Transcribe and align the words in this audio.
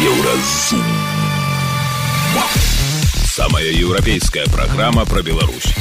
Еўразум. 0.00 0.80
Самая 3.24 3.68
еўрапейская 3.68 4.46
праграма 4.46 5.04
пра 5.04 5.20
Беларусь. 5.20 5.74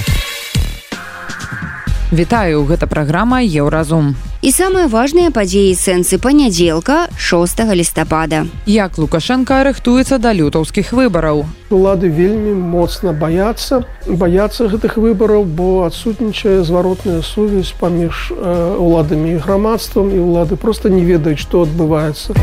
Вітаю, 2.11 2.65
гэта 2.65 2.87
праграма 2.87 3.39
Еўразум. 3.39 4.17
І 4.41 4.51
самыя 4.51 4.91
важныя 4.91 5.31
падзеі 5.31 5.71
сэнсы 5.71 6.19
панядзелка 6.19 7.07
6 7.15 7.63
лістапада. 7.71 8.43
Як 8.65 8.97
Лукашенко 8.97 9.63
рыхтуецца 9.63 10.19
да 10.19 10.35
лютаўскіх 10.35 10.91
выбараў. 10.91 11.45
Улады 11.71 12.11
вельмі 12.11 12.51
моцна 12.59 13.13
баяцца, 13.13 13.87
баяцца 14.03 14.67
гэтых 14.67 14.99
выбараў, 14.99 15.47
бо 15.47 15.87
адсутнічае 15.87 16.59
зваротная 16.67 17.21
сувязь 17.21 17.71
паміж 17.71 18.35
э, 18.35 18.75
уладамі 18.75 19.31
і 19.31 19.39
грамадствам 19.39 20.11
і 20.11 20.19
ўлады 20.19 20.59
проста 20.59 20.89
не 20.91 21.07
ведаюць, 21.07 21.39
што 21.39 21.63
адбываецца. 21.63 22.35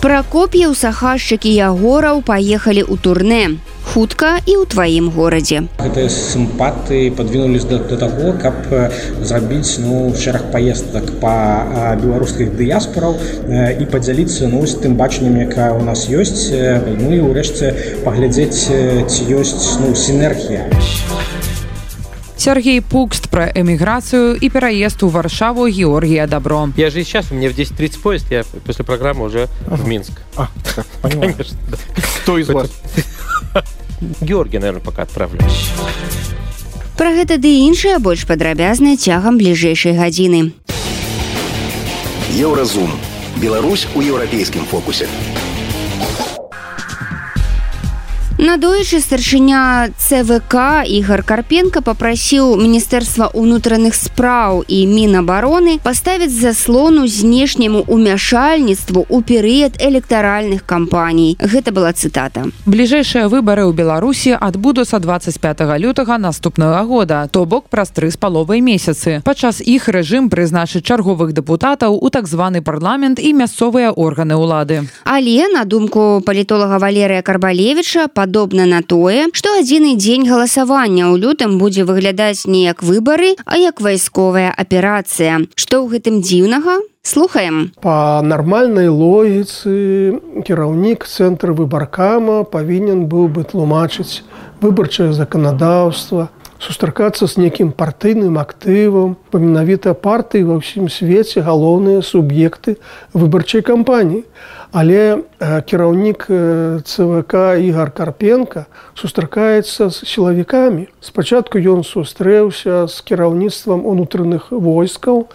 Пракоп'яў 0.00 0.72
сахашчыкі 0.80 1.50
ягораў 1.60 2.22
паехалі 2.24 2.80
ў 2.88 2.96
турне 3.04 3.60
хутка 3.90 4.30
і 4.48 4.54
ў 4.56 4.64
тваім 4.72 5.10
горадзе. 5.12 5.60
Гэтыя 5.76 6.08
сімпаты 6.08 7.12
падвінулись 7.18 7.68
да, 7.68 7.82
да 7.90 7.98
таго, 8.00 8.32
каб 8.40 8.64
зрабіць 9.20 9.76
ну, 9.84 10.08
шэраг 10.16 10.48
паездак 10.56 11.12
па 11.20 11.34
беларускіх 12.00 12.56
дыяспораў 12.56 13.20
і 13.52 13.84
падзяліцца 13.92 14.48
ну, 14.48 14.64
з 14.64 14.80
тым 14.80 14.96
бачаннем, 14.96 15.36
якая 15.44 15.76
ў 15.76 15.84
нас 15.84 16.08
ёсць, 16.08 16.48
ну 16.96 17.12
і 17.12 17.20
ўрэшце 17.28 18.00
паглядзець 18.00 18.56
ці 19.04 19.22
ёсць 19.36 19.76
ну, 19.84 19.92
сінергія. 19.92 20.64
Сергей 22.40 22.80
Пукст 22.80 23.28
про 23.28 23.50
эмиграцию 23.54 24.34
и 24.34 24.48
переезд 24.48 25.02
в 25.02 25.10
Варшаву 25.10 25.68
Георгия 25.68 26.26
Добро. 26.26 26.70
Я 26.74 26.88
же 26.88 27.04
сейчас, 27.04 27.30
у 27.30 27.34
меня 27.34 27.50
в 27.50 27.52
10.30 27.52 28.00
поезд, 28.00 28.30
я 28.30 28.44
после 28.64 28.82
программы 28.82 29.26
уже 29.26 29.48
ага. 29.66 29.76
в 29.76 29.86
Минск. 29.86 30.22
А, 30.36 30.48
Конечно, 31.02 31.58
да. 31.68 31.76
Кто 32.22 32.38
из 32.38 32.48
вас? 32.48 32.70
Георгия, 34.22 34.58
наверное, 34.58 34.80
пока 34.80 35.02
отправлю. 35.02 35.38
Пра 36.96 37.12
гэта 37.12 37.36
ды 37.36 37.52
іншае 37.68 37.98
больш 38.00 38.24
падрабязна 38.24 38.96
цягам 38.96 39.36
бліжэйшай 39.36 39.92
гадзіны. 40.00 40.52
Еўразум. 42.32 42.88
Беларусь 43.36 43.86
у 43.94 44.00
еўрапейскім 44.00 44.64
фокусе. 44.64 45.08
Надоечы 48.40 49.00
старшыня 49.00 49.90
ЦВК 49.98 50.80
Ігар 50.88 51.20
Карпенко 51.28 51.82
попрасіў 51.84 52.56
міністэрства 52.56 53.28
ўнутраных 53.36 53.92
спраў 53.92 54.64
і 54.64 54.78
мінабароны 54.88 55.76
паставіць 55.84 56.32
заслону 56.32 57.04
знешняму 57.04 57.84
умяшальніцтву 57.84 59.04
ў 59.04 59.20
перыяд 59.28 59.76
электаральных 59.76 60.64
кампаній. 60.64 61.36
Гэта 61.36 61.68
была 61.68 61.92
цытата. 61.92 62.48
Бліжэйшыя 62.64 63.28
выбары 63.28 63.68
ў 63.68 63.76
Беларусі 63.76 64.32
адбудуцца 64.40 65.04
25 65.04 65.76
лютага 65.76 66.16
наступнага 66.16 66.80
года, 66.88 67.28
то 67.28 67.44
бок 67.44 67.68
праз 67.68 67.92
тры 67.92 68.08
з 68.08 68.16
паловай 68.16 68.64
месяцы. 68.64 69.20
Падчас 69.20 69.60
іх 69.60 69.92
рэжым 69.92 70.32
прызначыць 70.32 70.88
чарговых 70.88 71.36
дэпутатаў 71.36 71.92
у 71.92 72.08
так 72.08 72.24
званы 72.24 72.64
парламент 72.64 73.20
і 73.20 73.36
мясцовыя 73.36 73.92
органы 73.92 74.40
ўлады. 74.40 74.88
Але 75.04 75.44
на 75.52 75.68
думку 75.68 76.24
палітолага 76.24 76.80
Валерыя 76.80 77.20
Карбалевіча 77.20 78.08
пад 78.08 78.29
падобна 78.30 78.66
на 78.66 78.78
тое, 78.82 79.26
што 79.34 79.58
адзіны 79.58 79.96
дзень 79.98 80.22
галасавання 80.30 81.10
ў 81.10 81.18
лютым 81.18 81.58
будзе 81.58 81.82
выглядаць 81.82 82.46
не 82.46 82.62
як 82.62 82.86
выбары, 82.86 83.34
а 83.42 83.58
як 83.58 83.82
вайсковая 83.82 84.54
аперацыя. 84.54 85.50
Што 85.58 85.82
ў 85.82 85.98
гэтым 85.98 86.22
дзіўнага? 86.22 86.78
Слухаем. 87.02 87.74
Па 87.82 88.22
нармальнай 88.22 88.86
логіцы 88.86 90.14
кіраўнік 90.46 91.10
цэнтра 91.10 91.58
выбаркама 91.58 92.46
павінен 92.46 93.10
быў 93.10 93.26
бы 93.34 93.42
тлумачыць 93.42 94.22
выбарчае 94.62 95.10
заканадаўства, 95.10 96.30
сустракацца 96.62 97.26
з 97.26 97.42
некім 97.42 97.74
партыйным 97.74 98.38
актывам, 98.38 99.16
па 99.34 99.42
менавіта 99.42 99.96
партыі 99.98 100.46
ва 100.46 100.62
ўсім 100.62 100.86
свеце 100.86 101.42
галоўныя 101.42 102.04
суб'екты 102.06 102.78
выбарчай 103.10 103.66
кампаніі. 103.66 104.22
Але 104.72 105.18
кіраўнік 105.66 106.26
ЦВК 106.84 107.34
Ігар 107.58 107.90
Карпенко 107.90 108.64
сустракаецца 108.94 109.90
з 109.90 110.06
сілавікамі. 110.06 110.86
Спачатку 111.02 111.58
ён 111.58 111.82
сустрэўся 111.82 112.86
з 112.86 112.96
кіраўніцтвам 113.02 113.82
унутраных 113.82 114.54
войскаў, 114.54 115.26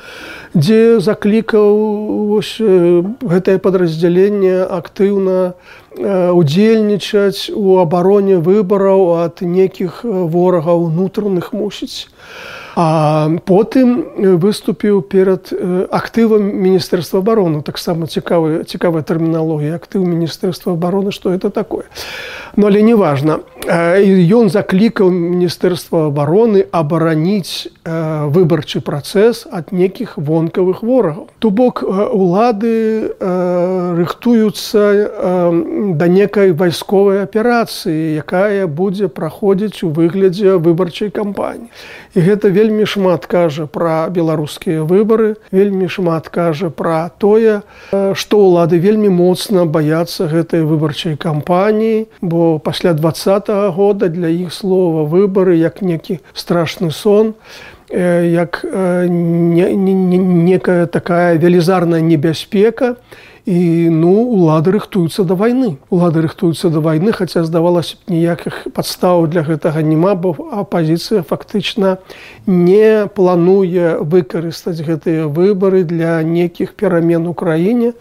дзе 0.55 1.03
заклікаў 1.03 2.39
гэтае 3.27 3.57
падраздзяленне 3.59 4.63
актыўна 4.63 5.59
удзельнічаць 6.31 7.51
у 7.51 7.79
абароне 7.83 8.39
выбараў 8.39 9.19
ад 9.19 9.43
нейкіх 9.43 10.03
ворагаў 10.07 10.87
унутраных 10.87 11.51
мусіць. 11.51 12.07
А 12.75 13.29
потым 13.45 14.03
выступіў 14.19 15.01
перад 15.01 15.53
актывам 15.91 16.43
міністэрства 16.43 17.23
обороны 17.23 17.63
таксама 17.63 18.05
цікавы 18.05 18.67
цікавая 18.67 19.01
тэрміналогія. 19.01 19.79
Актыў 19.79 20.03
міністэрства 20.03 20.75
обороны 20.75 21.11
что 21.11 21.31
это 21.31 21.49
такое. 21.49 21.87
Но 22.55 22.67
але 22.67 22.81
неважно 22.81 23.39
ён 23.65 24.49
заклікаў 24.49 25.09
міністэрства 25.09 26.07
обороны 26.07 26.65
абараніць 26.71 27.67
выбарчы 27.85 28.81
працэс 28.81 29.47
ад 29.51 29.71
нейкіх 29.71 30.17
вонкавых 30.17 30.83
ворагаў 30.83 31.27
то 31.39 31.49
бок 31.49 31.81
улады 31.83 33.13
рыхтуюцца 33.19 34.81
да 35.97 36.07
некай 36.07 36.51
вайсковай 36.53 37.23
аперацыі 37.23 38.21
якая 38.21 38.67
будзе 38.67 39.07
праходзіць 39.07 39.83
у 39.83 39.89
выглядзе 39.89 40.57
выбарчай 40.57 41.09
кампаніі. 41.09 41.69
І 42.15 42.19
гэта 42.21 42.49
вельмі 42.49 42.85
шмат 42.85 43.25
кажа 43.25 43.65
пра 43.65 44.07
беларускія 44.09 44.85
выбары 44.85 45.35
вельмі 45.51 45.89
шмат 45.89 46.29
кажа 46.29 46.69
пра 46.69 47.09
тое 47.17 47.61
што 47.91 48.39
ўлады 48.45 48.77
вельмі 48.77 49.09
моцна 49.09 49.65
баяцца 49.65 50.29
гэтай 50.29 50.61
выбарчай 50.61 51.17
кампаніі 51.17 52.07
бо 52.21 52.59
пасля 52.59 52.93
два 52.93 53.11
-го 53.55 53.71
года 53.71 54.07
для 54.09 54.27
іх 54.27 54.53
слова 54.53 55.03
выбары 55.03 55.55
як 55.55 55.81
некі 55.81 56.19
страшны 56.33 56.91
сон 56.91 57.33
як 57.89 58.65
не, 58.65 59.75
не, 59.75 59.93
не, 59.93 60.17
некая 60.17 60.85
такая 60.85 61.37
велізарная 61.37 62.01
небяспека. 62.01 62.89
і 62.89 62.95
і 63.45 63.89
ну 63.93 64.11
улады 64.25 64.73
рыхтуюцца 64.73 65.23
да 65.23 65.37
вайны. 65.37 65.77
Улады 65.93 66.25
рыхтуюцца 66.25 66.73
да 66.73 66.81
вайны 66.81 67.13
хаця 67.13 67.45
здавалася 67.45 67.93
б 68.01 68.17
ніякіх 68.17 68.73
падстаў 68.73 69.29
для 69.29 69.45
гэтага 69.45 69.85
няма 69.85 70.17
бо 70.17 70.33
апазіцыя 70.33 71.21
фактычна 71.21 72.01
не 72.49 73.05
плануе 73.13 74.01
выкарыстаць 74.01 74.81
гэтыя 74.81 75.29
выбары 75.29 75.85
для 75.85 76.17
нейкіх 76.25 76.73
перамен 76.73 77.29
у 77.29 77.37
краіне. 77.37 77.93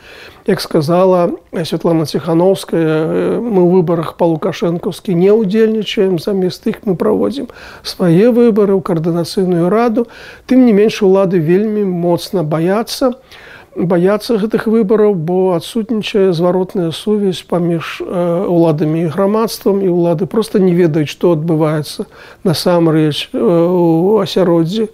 Як 0.48 0.60
сказала 0.64 1.36
Святлана 1.52 2.08
ціхановская 2.08 3.36
мы 3.36 3.60
ў 3.60 3.68
выбарах 3.68 4.16
па 4.16 4.24
лукашэнкаўскі 4.24 5.12
не 5.12 5.28
ўдзельнічаем 5.28 6.16
замест 6.16 6.64
іх 6.72 6.88
мы 6.88 6.96
праводзім 6.96 7.52
свае 7.84 8.32
выбары 8.32 8.72
ў 8.72 8.80
каардынацыйную 8.80 9.68
раду 9.68 10.08
тым 10.48 10.64
не 10.64 10.72
менш 10.72 11.04
улады 11.04 11.36
вельмі 11.36 11.84
моцна 11.84 12.40
баяцца 12.40 13.12
і 13.12 13.52
баяцца 13.76 14.38
гэтых 14.38 14.66
выбараў 14.70 15.14
бо 15.14 15.54
адсутнічае 15.58 16.32
зваротная 16.32 16.90
сувязь 16.94 17.42
паміж 17.42 18.00
уладамі 18.06 19.02
і 19.02 19.10
грамадствам 19.10 19.82
і 19.82 19.90
ўлады 19.90 20.26
просто 20.26 20.58
не 20.62 20.74
ведаюць 20.74 21.10
што 21.10 21.34
адбываецца 21.34 22.06
насамрэч 22.44 23.34
у 23.34 24.18
асяроддзі 24.22 24.88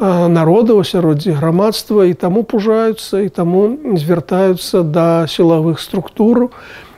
народа 0.00 0.72
ў 0.72 0.80
асяроддзі 0.86 1.36
грамадства 1.36 2.08
і 2.08 2.14
таму 2.14 2.42
пужаюцца 2.48 3.20
і 3.20 3.28
таму 3.28 3.76
звяртаюцца 3.98 4.82
да 4.82 5.26
сілавых 5.28 5.80
структур 5.80 6.48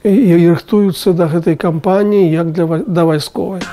і 0.05 0.33
рыхтуюцца 0.47 1.13
да 1.13 1.27
гэтай 1.27 1.57
кампаніі 1.57 2.31
як 2.31 2.53
для 2.53 2.85
да 2.87 3.05
вайсковай 3.05 3.67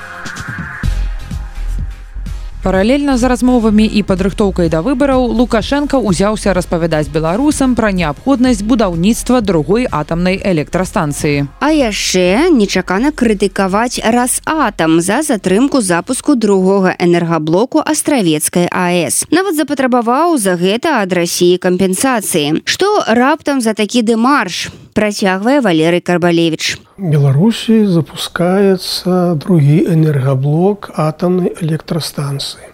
паралельна 2.67 3.15
з 3.17 3.23
размовамі 3.31 3.85
і 3.87 4.01
падрыхтоўкай 4.03 4.67
да 4.67 4.81
выбараў 4.83 5.23
лукашенко 5.31 6.01
ўзяўся 6.03 6.51
распавядаць 6.51 7.07
беларусам 7.07 7.79
пра 7.79 7.95
неабходнасць 7.95 8.59
будаўніцтва 8.59 9.39
другой 9.39 9.87
атамнай 9.87 10.35
электрастанцыі. 10.35 11.47
А 11.63 11.71
яшчэ 11.71 12.51
нечакана 12.51 13.15
крытыкаваць 13.15 14.03
раз 14.03 14.41
атам 14.43 14.99
за 14.99 15.23
затрымку 15.23 15.79
запуску 15.79 16.35
другога 16.35 16.91
энергаблоку 16.99 17.79
астравецкай 17.79 18.67
аэс 18.67 19.23
нават 19.31 19.55
запатрабаваў 19.55 20.35
за 20.35 20.59
гэта 20.59 20.99
ад 20.99 21.15
рассіі 21.15 21.63
кампенсацыі. 21.63 22.67
Што 22.67 22.91
раптам 23.07 23.63
за 23.63 23.79
такі 23.79 24.03
дэмарш 24.03 24.67
працягвае 24.97 25.61
валерый 25.61 26.01
карбалевич 26.01 26.81
беларусі 26.97 27.85
запускаецца 27.85 29.37
другі 29.37 29.85
энергаблок 29.93 30.89
атомнай 30.97 31.53
электрастанцыі. 31.61 32.73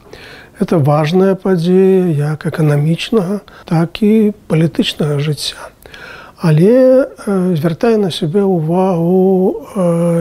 Это 0.63 0.79
важная 0.79 1.35
падзея 1.35 2.07
як 2.15 2.45
эканамічнага 2.47 3.41
так 3.67 3.99
і 3.99 4.31
палітычнага 4.47 5.19
жыцця. 5.19 5.59
Але 6.39 7.11
звяртае 7.27 7.97
на 7.99 8.11
сябе 8.11 8.47
ўвагу 8.47 9.67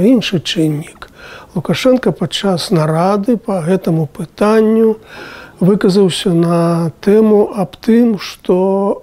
іншы 0.03 0.43
чыннік. 0.43 1.07
Лукашенко 1.55 2.11
падчас 2.11 2.71
нарады 2.75 3.37
по 3.39 3.63
гэтаму 3.63 4.11
пытанню 4.11 4.99
выказаўся 5.61 6.33
на 6.35 6.91
тэму 7.01 7.53
аб 7.57 7.77
тым, 7.77 8.19
што 8.19 9.03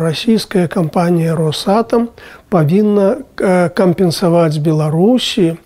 расійская 0.00 0.68
кампанія 0.68 1.34
Росатам 1.34 2.10
павінна 2.50 3.22
кампенсаваць 3.74 4.58
Беларусі 4.58 5.56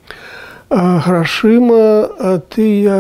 грашыма 0.71 2.41
тыя 2.49 2.99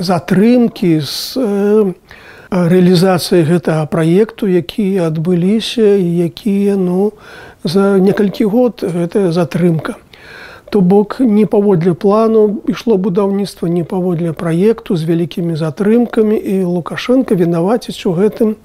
затрымкі 0.00 1.00
з 1.00 1.94
рэалізацыі 2.54 3.42
гэтага 3.50 3.86
праекту, 3.90 4.46
якія 4.46 5.10
адбыліся 5.10 5.98
і 5.98 6.08
якія 6.30 6.76
ну, 6.78 7.12
за 7.64 7.98
некалькі 7.98 8.46
год 8.46 8.84
гэтая 8.86 9.32
затрымка 9.32 9.98
то 10.70 10.80
бок 10.80 11.16
не 11.20 11.46
паводле 11.46 11.94
плану 11.94 12.62
ішло 12.66 12.96
будаўніцтва 12.96 13.68
не 13.68 13.84
паводле 13.84 14.32
праекту 14.32 14.96
з 14.96 15.04
вялікімі 15.04 15.56
затрымкамі 15.56 16.36
і 16.36 16.64
лукашенко 16.64 17.34
вінаваціць 17.34 18.06
у 18.06 18.12
гэтым 18.12 18.56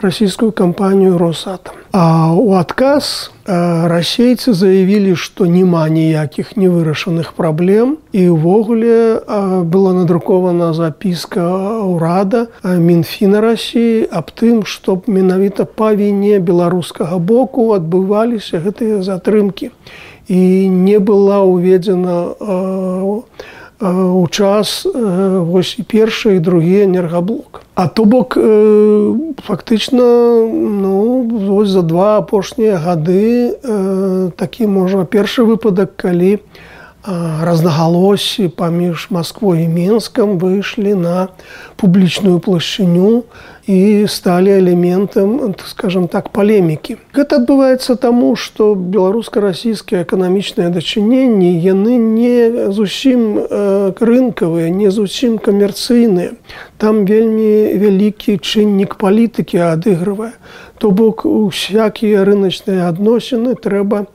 расійскую 0.00 0.52
кампанію 0.52 1.18
росатам 1.18 1.74
а 1.92 2.32
у 2.34 2.52
адказ 2.54 3.30
расейцы 3.46 4.52
заявілі 4.52 5.14
што 5.16 5.46
няма 5.46 5.88
ніякіх 5.88 6.56
невырашаных 6.56 7.32
праблем 7.32 7.96
і 8.12 8.28
ўвогуле 8.34 9.22
была 9.64 9.92
надрукавана 9.96 10.74
запіска 10.74 11.46
ўрада 11.86 12.46
мінфіна 12.62 13.40
рассіі 13.40 14.10
аб 14.10 14.34
тым 14.34 14.66
што 14.66 15.00
менавіта 15.06 15.64
па 15.64 15.94
віне 15.94 16.38
беларускага 16.38 17.18
боку 17.18 17.72
адбываліся 17.72 18.60
гэтыя 18.60 19.00
затрымкі. 19.06 19.70
і 19.70 20.05
не 20.28 20.98
была 20.98 21.42
уведзена 21.42 22.34
у 23.78 24.26
час 24.30 24.86
вось 24.92 25.76
і 25.78 25.82
першы 25.84 26.36
і 26.36 26.40
другі 26.40 26.88
энергаблок. 26.88 27.62
А 27.74 27.88
то 27.88 28.04
бок 28.04 28.32
фактычна 29.44 30.48
ну, 30.48 31.64
за 31.66 31.82
два 31.82 32.18
апошнія 32.18 32.80
гады 32.80 33.52
такі 34.36 34.66
можа 34.66 35.04
першы 35.04 35.44
выпадак, 35.44 35.92
калі 35.96 36.40
разнагалоссі 37.06 38.48
паміж 38.48 39.06
Масквой 39.10 39.64
і 39.64 39.68
Менскам 39.68 40.38
выйшлі 40.38 40.94
на 40.94 41.28
публічную 41.76 42.38
плашчыню 42.42 43.22
і 43.66 44.06
сталі 44.08 44.58
элементам 44.58 45.54
скажем 45.66 46.08
так 46.08 46.30
палемікі. 46.30 46.96
Гэта 47.14 47.42
адбываецца 47.42 47.96
таму, 47.96 48.34
што 48.36 48.74
беларуска-расійскія 48.74 50.02
эканамічныя 50.02 50.70
дачыненні 50.70 51.54
яны 51.58 51.98
не 51.98 52.70
зусім 52.70 53.38
рынкавыя, 53.98 54.70
не 54.70 54.90
зусім 54.90 55.38
камерцыйныя. 55.38 56.34
Там 56.78 57.06
вельмі 57.06 57.74
вялікі 57.74 58.38
чыннік 58.38 58.98
палітыкі 58.98 59.62
адыгрывае. 59.74 60.34
То 60.78 60.90
бок 60.90 61.24
усякія 61.24 62.22
рыначныя 62.26 62.86
адносіны 62.90 63.54
трэба, 63.54 64.06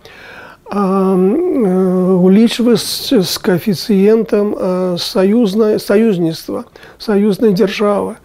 улічваць 2.22 2.80
з 3.12 3.38
каэфіцыентам 3.44 4.56
саюзнае 4.96 5.80
саюзніцтва 5.84 6.64
саюзнай 6.96 7.52
дзяржавы 7.52 8.16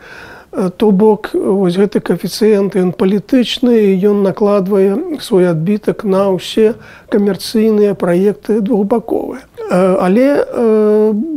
то 0.79 0.91
бок 0.91 1.35
вось 1.35 1.77
гэты 1.77 2.01
каэфіцыент 2.01 2.79
ён 2.79 2.95
палітычны 2.95 3.99
ён 3.99 4.23
накладвае 4.23 5.19
свой 5.19 5.51
адбітак 5.51 6.07
на 6.07 6.31
ўсе 6.39 6.79
камерцыйныя 7.11 7.99
праекты 7.99 8.63
двухбаковыя 8.63 9.43
але 9.71 10.45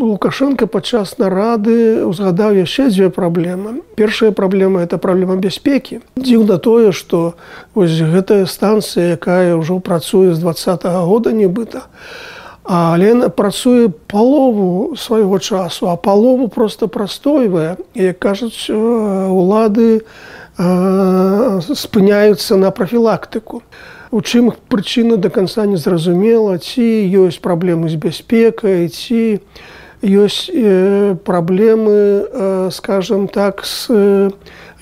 лукашенко 0.02 0.68
падчас 0.68 1.18
нарады 1.18 2.06
узгадаў 2.06 2.56
яшчэ 2.62 2.90
дзве 2.90 3.10
праблемы. 3.10 3.82
Першая 3.96 4.32
праблема 4.32 4.82
это 4.82 4.98
праблема 4.98 5.36
бяспекі. 5.36 6.02
Дзіўна 6.18 6.58
тое 6.58 6.92
што 6.92 7.34
вось 7.74 7.98
гэтая 7.98 8.46
станцыя 8.46 9.18
якая 9.18 9.56
ўжо 9.58 9.80
працуе 9.80 10.34
з 10.34 10.40
два 10.40 10.54
-го 10.54 11.06
года 11.06 11.32
нібыта 11.32 11.90
але 12.70 13.30
працуе 13.30 13.90
палову 13.90 14.96
свайго 14.96 15.40
часу 15.40 15.90
а 15.90 15.96
палову 15.96 16.48
просто 16.48 16.88
прастойвае. 16.88 17.78
Як 17.96 18.20
кажуць 18.20 18.70
улады 18.70 20.02
спыняюцца 21.74 22.58
на 22.58 22.72
прафілактыку 22.72 23.64
у 24.12 24.22
чым 24.22 24.54
прычына 24.70 25.18
до 25.18 25.30
конца 25.30 25.66
не 25.66 25.78
зразумела 25.78 26.58
ці 26.58 26.86
ёсць 27.26 27.42
праблемы 27.42 27.90
з 27.90 27.96
бяспекай 27.96 28.90
ці 28.90 29.40
ёсць 30.02 30.50
э, 30.50 31.16
праблемы 31.24 32.26
э, 32.26 32.70
скажем 32.72 33.28
так 33.28 33.66
с 33.66 33.88
э, 33.90 34.32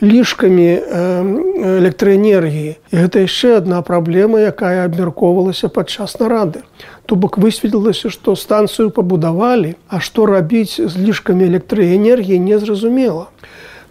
лішкамі 0.01 0.69
э, 0.77 1.81
электраэнергіі. 1.81 2.77
І 2.77 2.95
гэта 2.95 3.25
яшчэ 3.25 3.57
одна 3.57 3.81
праблема 3.81 4.39
якая 4.39 4.85
абмяркоўвалася 4.85 5.69
падчас 5.73 6.19
нарады. 6.19 6.61
То 7.09 7.15
бок 7.15 7.37
высветлілася 7.41 8.13
што 8.13 8.35
станцыю 8.35 8.93
пабудавалі 8.93 9.75
а 9.89 9.99
што 9.99 10.25
рабіць 10.29 10.77
з 10.77 10.93
лішкамі 11.01 11.49
электраэнергіі 11.49 12.37
незразумела 12.39 13.33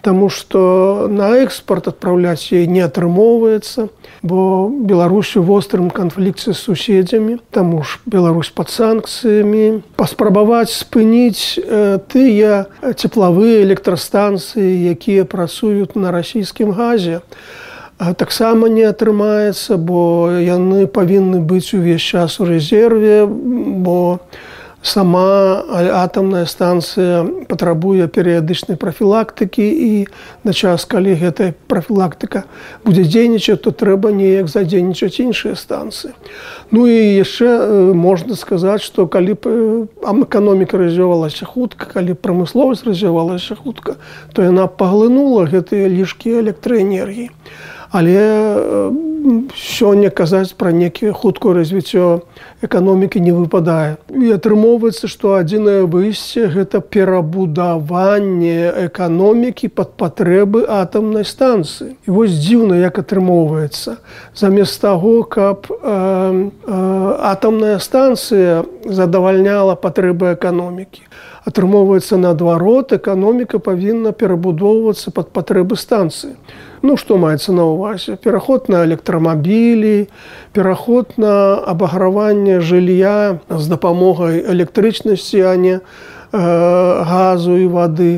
Таму 0.07 0.29
што 0.31 1.09
на 1.11 1.33
экспорт 1.43 1.89
адпраўляць 1.91 2.55
яе 2.55 2.71
не 2.71 2.79
атрымоўваецца, 2.87 3.89
бо 4.23 4.71
Беларусю 4.71 5.43
вострым 5.43 5.91
канфлікце 5.91 6.55
з 6.55 6.59
суседзямі, 6.63 7.41
Таму 7.51 7.83
ж 7.83 7.99
Беларусь 8.07 8.53
пад 8.55 8.71
санкцыямі, 8.71 9.83
паспрабаваць 9.99 10.71
спыніць 10.71 11.59
э, 11.59 11.99
тыя 12.07 12.71
цеплавыя 12.95 13.67
электрастанцыі, 13.67 14.95
якія 14.95 15.27
працуюць 15.27 15.99
на 15.99 16.15
расійскім 16.15 16.71
газе. 16.71 17.19
таксама 17.99 18.69
не 18.69 18.87
атрымаецца, 18.87 19.75
бо 19.75 20.31
яны 20.39 20.87
павінны 20.87 21.41
быць 21.41 21.75
увесь 21.75 22.07
час 22.15 22.39
у 22.39 22.47
рэзерве, 22.47 23.27
бо, 23.27 24.21
сама 24.87 25.67
атамная 26.03 26.47
станцыя 26.47 27.27
патрабуе 27.51 28.07
перыядычнай 28.07 28.79
прафілактыкі 28.79 29.67
і 29.67 30.07
на 30.47 30.55
час 30.55 30.87
калі 30.87 31.19
гэтая 31.19 31.55
прафілактыка 31.67 32.45
будзе 32.87 33.03
дзейнічаць 33.03 33.61
то 33.67 33.75
трэба 33.75 34.15
неяк 34.15 34.47
задзейнічаць 34.49 35.19
іншыя 35.19 35.59
станцыі 35.59 36.15
ну 36.71 36.87
і 36.87 37.19
яшчэ 37.19 37.93
можна 37.99 38.39
сказаць 38.39 38.87
што 38.87 39.11
калі 39.11 39.35
б 39.35 39.45
эканоміка 40.07 40.79
развівалася 40.79 41.51
хутка 41.51 41.91
калі 41.91 42.15
прамысловасць 42.15 42.87
развівалася 42.87 43.59
хутка 43.59 43.99
то 44.33 44.47
яна 44.47 44.71
паглынула 44.71 45.51
гэтыя 45.51 45.91
лішкі 45.91 46.39
электраэнергіі 46.47 47.31
але 47.91 48.23
сёння 49.55 50.11
казаць 50.11 50.55
пра 50.55 50.73
некія 50.73 51.13
хуткую 51.13 51.55
развіццё 51.55 52.23
эканомікі 52.63 53.21
не 53.21 53.33
выпадае. 53.33 53.97
І 54.11 54.37
атрымоўваецца 54.37 55.11
што 55.11 55.35
адзінае 55.39 55.83
выйсце 55.91 56.47
гэта 56.53 56.81
перабудаванне 56.81 58.73
эканомікі 58.87 59.69
пад 59.69 59.97
патрэбы 59.99 60.65
атамнай 60.67 61.25
станцыі. 61.25 61.97
І 62.07 62.09
вось 62.11 62.39
дзіўна 62.39 62.79
як 62.83 62.99
атрымоўваецца. 63.03 63.99
Замест 64.35 64.81
таго 64.81 65.23
каб 65.23 65.67
э, 65.71 65.75
э, 65.83 67.17
атамная 67.33 67.79
станцыя 67.79 68.65
задавальняла 68.85 69.75
патрэбы 69.75 70.35
эканомікі 70.39 71.03
атрымоўваецца 71.47 72.19
наадварот 72.19 72.93
эканоміка 72.99 73.59
павінна 73.63 74.11
перабудоўвацца 74.11 75.15
пад 75.15 75.31
патрэбы 75.31 75.79
станцыі 75.79 76.35
Ну 76.83 76.97
што 77.01 77.17
маецца 77.17 77.53
на 77.53 77.65
ўвазе 77.69 78.17
пераход 78.17 78.69
на 78.69 78.85
электрамабілі, 78.85 80.09
пераход 80.53 81.17
на 81.17 81.57
абаграванне 81.57 82.61
жылля 82.61 83.39
з 83.49 83.65
дапамогай 83.69 84.45
электрычнасці, 84.45 85.41
а 85.47 85.57
не 85.57 85.77
э, 85.79 85.81
газу 86.33 87.57
і 87.57 87.67
вады 87.73 88.13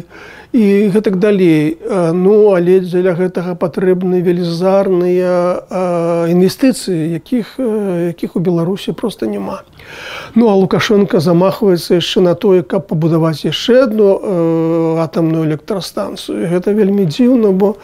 і 0.52 0.88
гэтак 0.88 1.18
далей. 1.20 1.76
Ну 1.88 2.56
але 2.56 2.80
дзеля 2.80 3.12
гэтага 3.12 3.52
патрэбны 3.52 4.24
велізарныя 4.24 5.60
інвестыцыі 6.32 7.12
якіх 7.20 7.60
якіх 7.60 8.36
у 8.36 8.40
беларусі 8.40 8.92
просто 8.92 9.26
няма. 9.26 9.60
Ну 10.34 10.48
а 10.48 10.56
лукашенко 10.56 11.20
замахваецца 11.20 12.00
яшчэ 12.00 12.24
на 12.24 12.34
тое 12.34 12.62
каб 12.62 12.88
пабудаваць 12.88 13.44
яшчэ 13.44 13.84
одну 13.84 14.96
атамную 15.04 15.44
электрастанцыю. 15.44 16.48
Гэта 16.48 16.72
вельмі 16.72 17.04
дзіўна 17.04 17.52
бо 17.52 17.76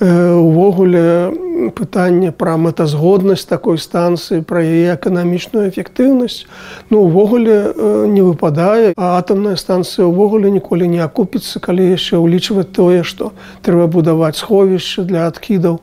увогуле 0.00 1.30
пытанне 1.74 2.32
пра 2.32 2.56
мэтазгоднасць 2.58 3.46
такой 3.46 3.78
станцыі 3.78 4.42
пра 4.42 4.62
яе 4.62 4.94
эканамічную 4.94 5.70
эфектыўнасць 5.70 6.46
ну 6.90 7.06
увогуле 7.06 7.72
не 8.10 8.22
выпадае. 8.22 8.92
А 8.96 9.18
атамная 9.18 9.56
станцыя 9.56 10.06
ўвогуле 10.06 10.50
ніколі 10.50 10.88
не 10.90 10.98
акупіцца 10.98 11.62
калі 11.62 11.94
яшчэ 11.94 12.18
ўлічваць 12.18 12.74
тое 12.74 13.02
што 13.06 13.32
трэба 13.62 13.86
будаваць 13.86 14.36
сховішча 14.36 15.06
для 15.06 15.26
адкідаў. 15.30 15.80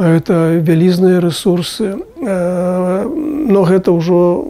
Это 0.00 0.56
вялізныя 0.64 1.20
ресурсы 1.20 1.98
но 2.20 3.60
гэта 3.68 3.92
ўжо 3.92 4.46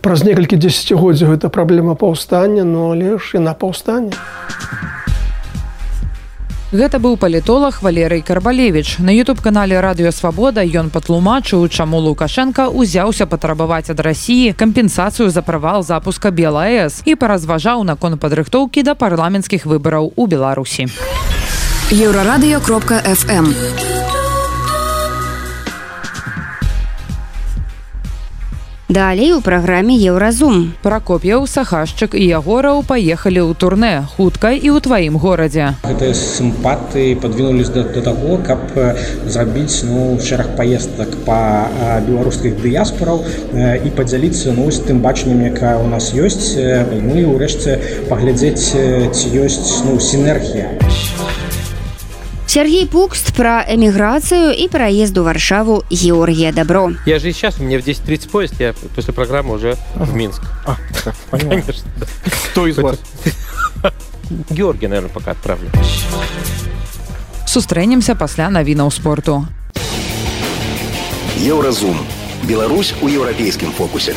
праз 0.00 0.24
некалькі 0.24 0.56
дзесяцігоддзяў 0.56 1.34
гэта 1.36 1.50
праблема 1.50 1.98
паўстання 1.98 2.64
но 2.64 2.92
але 2.94 3.18
ж 3.18 3.36
яна 3.36 3.52
паўстання 3.52 4.16
Гэта 6.72 6.98
быў 6.98 7.16
палітолог 7.16 7.78
Валерый 7.80 8.22
Карбалевич. 8.22 8.98
На 8.98 9.14
YouTube-канале 9.14 9.78
радыёвабода 9.78 10.66
ён 10.66 10.90
патлумачыў, 10.90 11.62
чаму 11.70 12.02
Лукашенко 12.02 12.66
ўзяўся 12.74 13.30
патрабаваць 13.30 13.86
ад 13.94 14.02
рассіі 14.02 14.50
кампенсацыю 14.50 15.30
за 15.30 15.46
правал 15.46 15.86
запуска 15.86 16.34
БелАЭС 16.34 17.06
і 17.06 17.14
паразважаў 17.14 17.86
наконт 17.86 18.18
падрыхтоўкі 18.18 18.82
да 18.82 18.98
парламенцкіх 18.98 19.62
выбараў 19.62 20.10
у 20.16 20.26
Беларусі. 20.26 20.90
Еўрарадыё 21.94 22.58
кропка 22.58 22.98
FM. 22.98 23.95
Далей 28.88 29.32
у 29.32 29.40
праграме 29.42 29.96
еўразум. 29.98 30.74
Пракоп'яў 30.86 31.48
сахашчык 31.50 32.14
і 32.14 32.22
ягораў 32.38 32.84
паехалі 32.86 33.42
ў 33.42 33.58
турне 33.58 34.06
хутка 34.14 34.54
і 34.54 34.70
ў 34.70 34.78
тваім 34.78 35.18
горадзе. 35.18 35.74
Гэтыя 35.82 36.14
сімпаты 36.14 37.18
падвінулись 37.18 37.74
да, 37.74 37.82
да 37.82 38.04
таго, 38.06 38.38
каб 38.46 38.62
зрабіць 39.26 39.82
ну, 39.90 40.22
шэраг 40.22 40.54
паездак 40.54 41.18
па 41.26 41.66
беларускіх 42.06 42.62
дыяспораў 42.62 43.26
і 43.58 43.90
падзяліцца 43.90 44.54
ну, 44.54 44.70
з 44.70 44.78
тым 44.86 45.02
бачаннем, 45.02 45.42
якая 45.50 45.82
ў 45.82 45.90
нас 45.90 46.14
ёсць, 46.14 46.54
ну 46.54 47.18
і 47.18 47.26
ўрэшце 47.34 48.06
паглядзець 48.06 48.70
ці 48.70 49.26
ёсць 49.34 49.82
ну, 49.82 49.98
сінергія. 49.98 50.70
Сергей 52.56 52.86
Пукст 52.86 53.34
про 53.34 53.62
эмиграцию 53.68 54.50
и 54.50 54.66
проезд 54.66 55.14
в 55.18 55.22
Варшаву 55.22 55.84
Георгия 55.90 56.52
Добро. 56.52 56.92
Я 57.04 57.18
же 57.18 57.28
и 57.28 57.32
сейчас, 57.34 57.60
у 57.60 57.62
меня 57.62 57.78
в 57.78 57.84
10.30 57.84 58.30
поезд, 58.30 58.54
я 58.58 58.72
после 58.94 59.12
программы 59.12 59.56
уже 59.56 59.76
ага. 59.94 60.04
в 60.04 60.14
Минск. 60.14 60.40
А, 60.64 60.78
Конечно. 61.30 61.90
Да. 61.98 62.06
Кто 62.50 62.66
из 62.66 62.78
вас? 62.78 62.98
Георгий, 64.48 64.86
наверное, 64.86 65.10
пока 65.10 65.32
отправлю. 65.32 65.68
Сустрэнемся 67.46 68.14
пасля 68.14 68.48
навінаў 68.48 68.90
спорту. 68.90 69.46
Еўразум. 71.36 71.98
Беларусь 72.48 72.94
у 73.02 73.08
еўрапейскім 73.08 73.70
фокусе. 73.72 74.14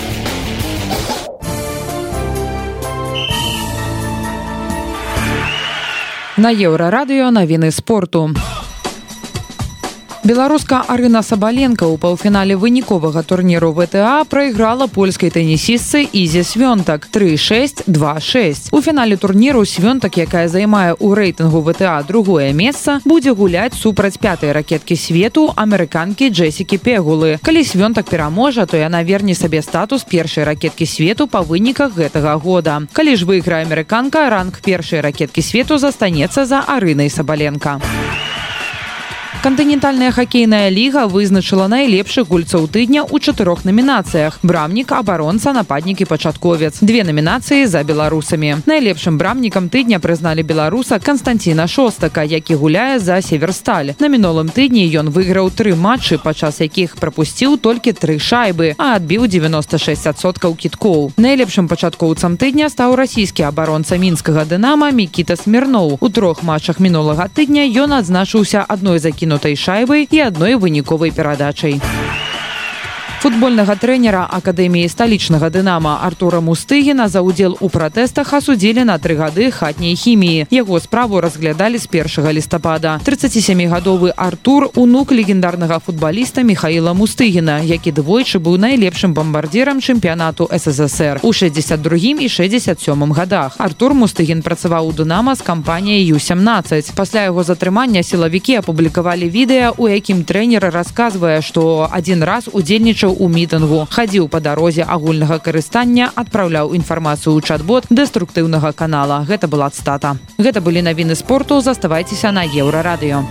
На 6.40 6.52
еўрарадыё 6.56 7.32
навіны 7.36 7.70
спорту. 7.76 8.32
Беларуска 10.24 10.84
Арына 10.84 11.24
Сабаленко 11.24 11.88
ў 11.88 11.96
паўфінале 11.96 12.60
выніковага 12.60 13.24
турніру 13.24 13.72
ВТА 13.72 14.28
прайграла 14.28 14.92
польскай 14.92 15.32
тэнісістцы 15.32 16.04
Ізе 16.12 16.44
Свёнтак 16.44 17.08
3626. 17.08 18.68
У 18.76 18.82
фінале 18.84 19.16
турніру 19.16 19.64
Свёнтак, 19.64 20.20
якая 20.20 20.52
займае 20.52 20.92
ў 21.00 21.16
рэйтынгу 21.16 21.64
ВТА 21.64 22.04
другое 22.04 22.52
месца, 22.52 23.00
будзе 23.08 23.32
гуляць 23.32 23.80
супраць 23.80 24.20
пятай 24.20 24.52
ракеткі 24.52 25.00
свету 25.00 25.56
амерыканкі 25.56 26.28
Джесікі 26.28 26.84
Пегулы. 26.84 27.40
Калі 27.40 27.64
Свёнтак 27.64 28.12
пераможа, 28.12 28.68
то 28.68 28.76
яна 28.76 29.08
верне 29.08 29.40
сабе 29.40 29.64
статус 29.64 30.04
першай 30.04 30.44
ракеткі 30.44 30.84
свету 30.84 31.32
па 31.32 31.40
выніках 31.40 31.96
гэтага 31.96 32.36
года. 32.36 32.84
Калі 32.92 33.16
ж 33.16 33.24
выйграе 33.24 33.64
амерыканка, 33.64 34.28
ранг 34.28 34.60
першай 34.60 35.00
ракеткі 35.00 35.40
свету 35.40 35.80
застанецца 35.80 36.44
за 36.44 36.60
Арынай 36.68 37.08
Сабаленко. 37.08 37.80
Кантынентальная 39.42 40.12
хакейная 40.12 40.68
ліга 40.68 41.08
вызначыла 41.08 41.72
найлепшых 41.72 42.28
гульцоў 42.28 42.68
тыдня 42.68 43.08
ў 43.08 43.24
чатырох 43.24 43.64
намінацыях. 43.64 44.44
Брамнік 44.44 44.92
абаронца 44.92 45.54
нападнік 45.56 46.02
і 46.02 46.06
пачатковец. 46.12 46.84
Две 46.84 47.08
намінацыі 47.08 47.64
за 47.64 47.88
беларусамі. 47.88 48.68
Найлепшым 48.68 49.16
брамнікам 49.16 49.70
тыдня 49.72 50.04
прызналі 50.04 50.44
беларуса 50.44 51.00
константина 51.00 51.68
шостака 51.72 52.24
які 52.28 52.56
гуляе 52.60 53.00
за 53.00 53.22
северсталь 53.22 53.96
на 54.04 54.12
мінулым 54.12 54.52
тыдні 54.52 54.84
ён 55.00 55.08
выйграў 55.08 55.56
тры 55.56 55.72
матчы 55.72 56.20
падчас 56.20 56.60
якіх 56.60 57.00
прапусціў 57.00 57.56
толькі 57.64 57.96
тры 57.96 58.20
шайбы 58.20 58.76
а 58.76 59.00
адбіў 59.00 59.24
96соткаў 59.24 60.60
кіткоў. 60.60 61.16
Найлепшым 61.16 61.72
пачаткоўцам 61.72 62.36
тыдня 62.36 62.68
стаў 62.68 63.00
расійскі 63.00 63.48
абаронца 63.48 63.96
мінскага 63.96 64.44
дынама 64.44 64.92
мікіта 64.92 65.40
смірноў. 65.40 65.96
У 66.04 66.10
трох 66.12 66.44
матчах 66.44 66.84
мінулага 66.84 67.32
тыдня 67.32 67.64
ён 67.64 67.96
адзначыўся 68.04 68.68
адной 68.68 69.00
закінутой 69.00 69.29
закінутай 69.30 69.56
шайбай 69.56 70.08
і 70.10 70.20
адной 70.26 70.56
выніковай 70.56 71.12
перадачай 71.12 71.78
футбольнага 73.20 73.76
трэнера 73.76 74.24
акадэміі 74.32 74.88
сталічнага 74.88 75.50
дынама 75.52 76.00
артура 76.08 76.40
мустыгіна 76.40 77.10
за 77.12 77.20
удзел 77.20 77.58
у 77.60 77.68
пратэстах 77.68 78.32
асудзілі 78.34 78.86
на 78.88 78.96
тры 78.96 79.20
гады 79.20 79.52
хатняй 79.52 79.96
хіміі. 80.00 80.48
Яго 80.48 80.80
справу 80.80 81.20
разглядалі 81.20 81.78
з 81.78 81.88
першага 81.92 82.32
лістапада. 82.32 82.96
37гадовы 83.04 84.14
артур 84.16 84.70
унук 84.76 85.12
легендарнага 85.12 85.80
футбаліста 85.84 86.44
михаила 86.48 86.94
мустыгіна 86.96 87.60
які 87.60 87.92
двойчы 87.92 88.40
быў 88.40 88.56
найлепшым 88.56 89.12
бамбардзірам 89.12 89.84
чэмпіянату 89.84 90.48
ссср 90.56 91.20
у 91.22 91.34
62 91.34 92.24
і 92.24 92.30
67 92.30 93.12
годах. 93.12 93.60
Артур 93.60 94.00
мустыгін 94.00 94.42
працаваў 94.42 94.88
у 94.88 94.96
дынама 94.96 95.36
з 95.36 95.44
кампаніяй 95.44 96.08
ю17 96.08 96.96
пасля 96.96 97.28
яго 97.28 97.44
затрымання 97.44 98.00
сілавікі 98.00 98.64
апублікавалі 98.64 99.28
відэа 99.28 99.76
у 99.76 99.92
якім 99.92 100.24
трэнер 100.24 100.72
расказвае 100.72 101.44
што 101.44 101.84
адзін 101.92 102.24
раз 102.24 102.48
удзельнічаў 102.48 103.09
удзельнічаў 103.10 103.16
у 103.20 103.28
мітынгу. 103.30 103.88
Хадзіў 103.90 104.30
па 104.30 104.40
дарозе 104.40 104.84
агульнага 104.84 105.40
карыстання 105.40 106.12
адпраўляў 106.16 106.74
інфармацыю 106.76 107.36
ў 107.36 107.42
чат-бот 107.42 107.86
дэструктыўнага 107.90 108.74
канала. 108.74 109.26
Гэта 109.28 109.48
была 109.48 109.70
цтата 109.70 110.18
гэта 110.38 110.62
былі 110.62 110.82
навіны 110.82 111.16
спорту. 111.16 111.62
Заставайцеся 111.62 112.32
на 112.32 112.46
еўрарадыё. 112.46 113.24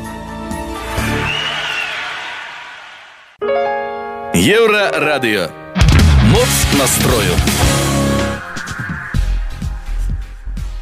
Еўрарадыё. 4.35 5.50
Моц 6.30 6.54
настрою 6.78 7.35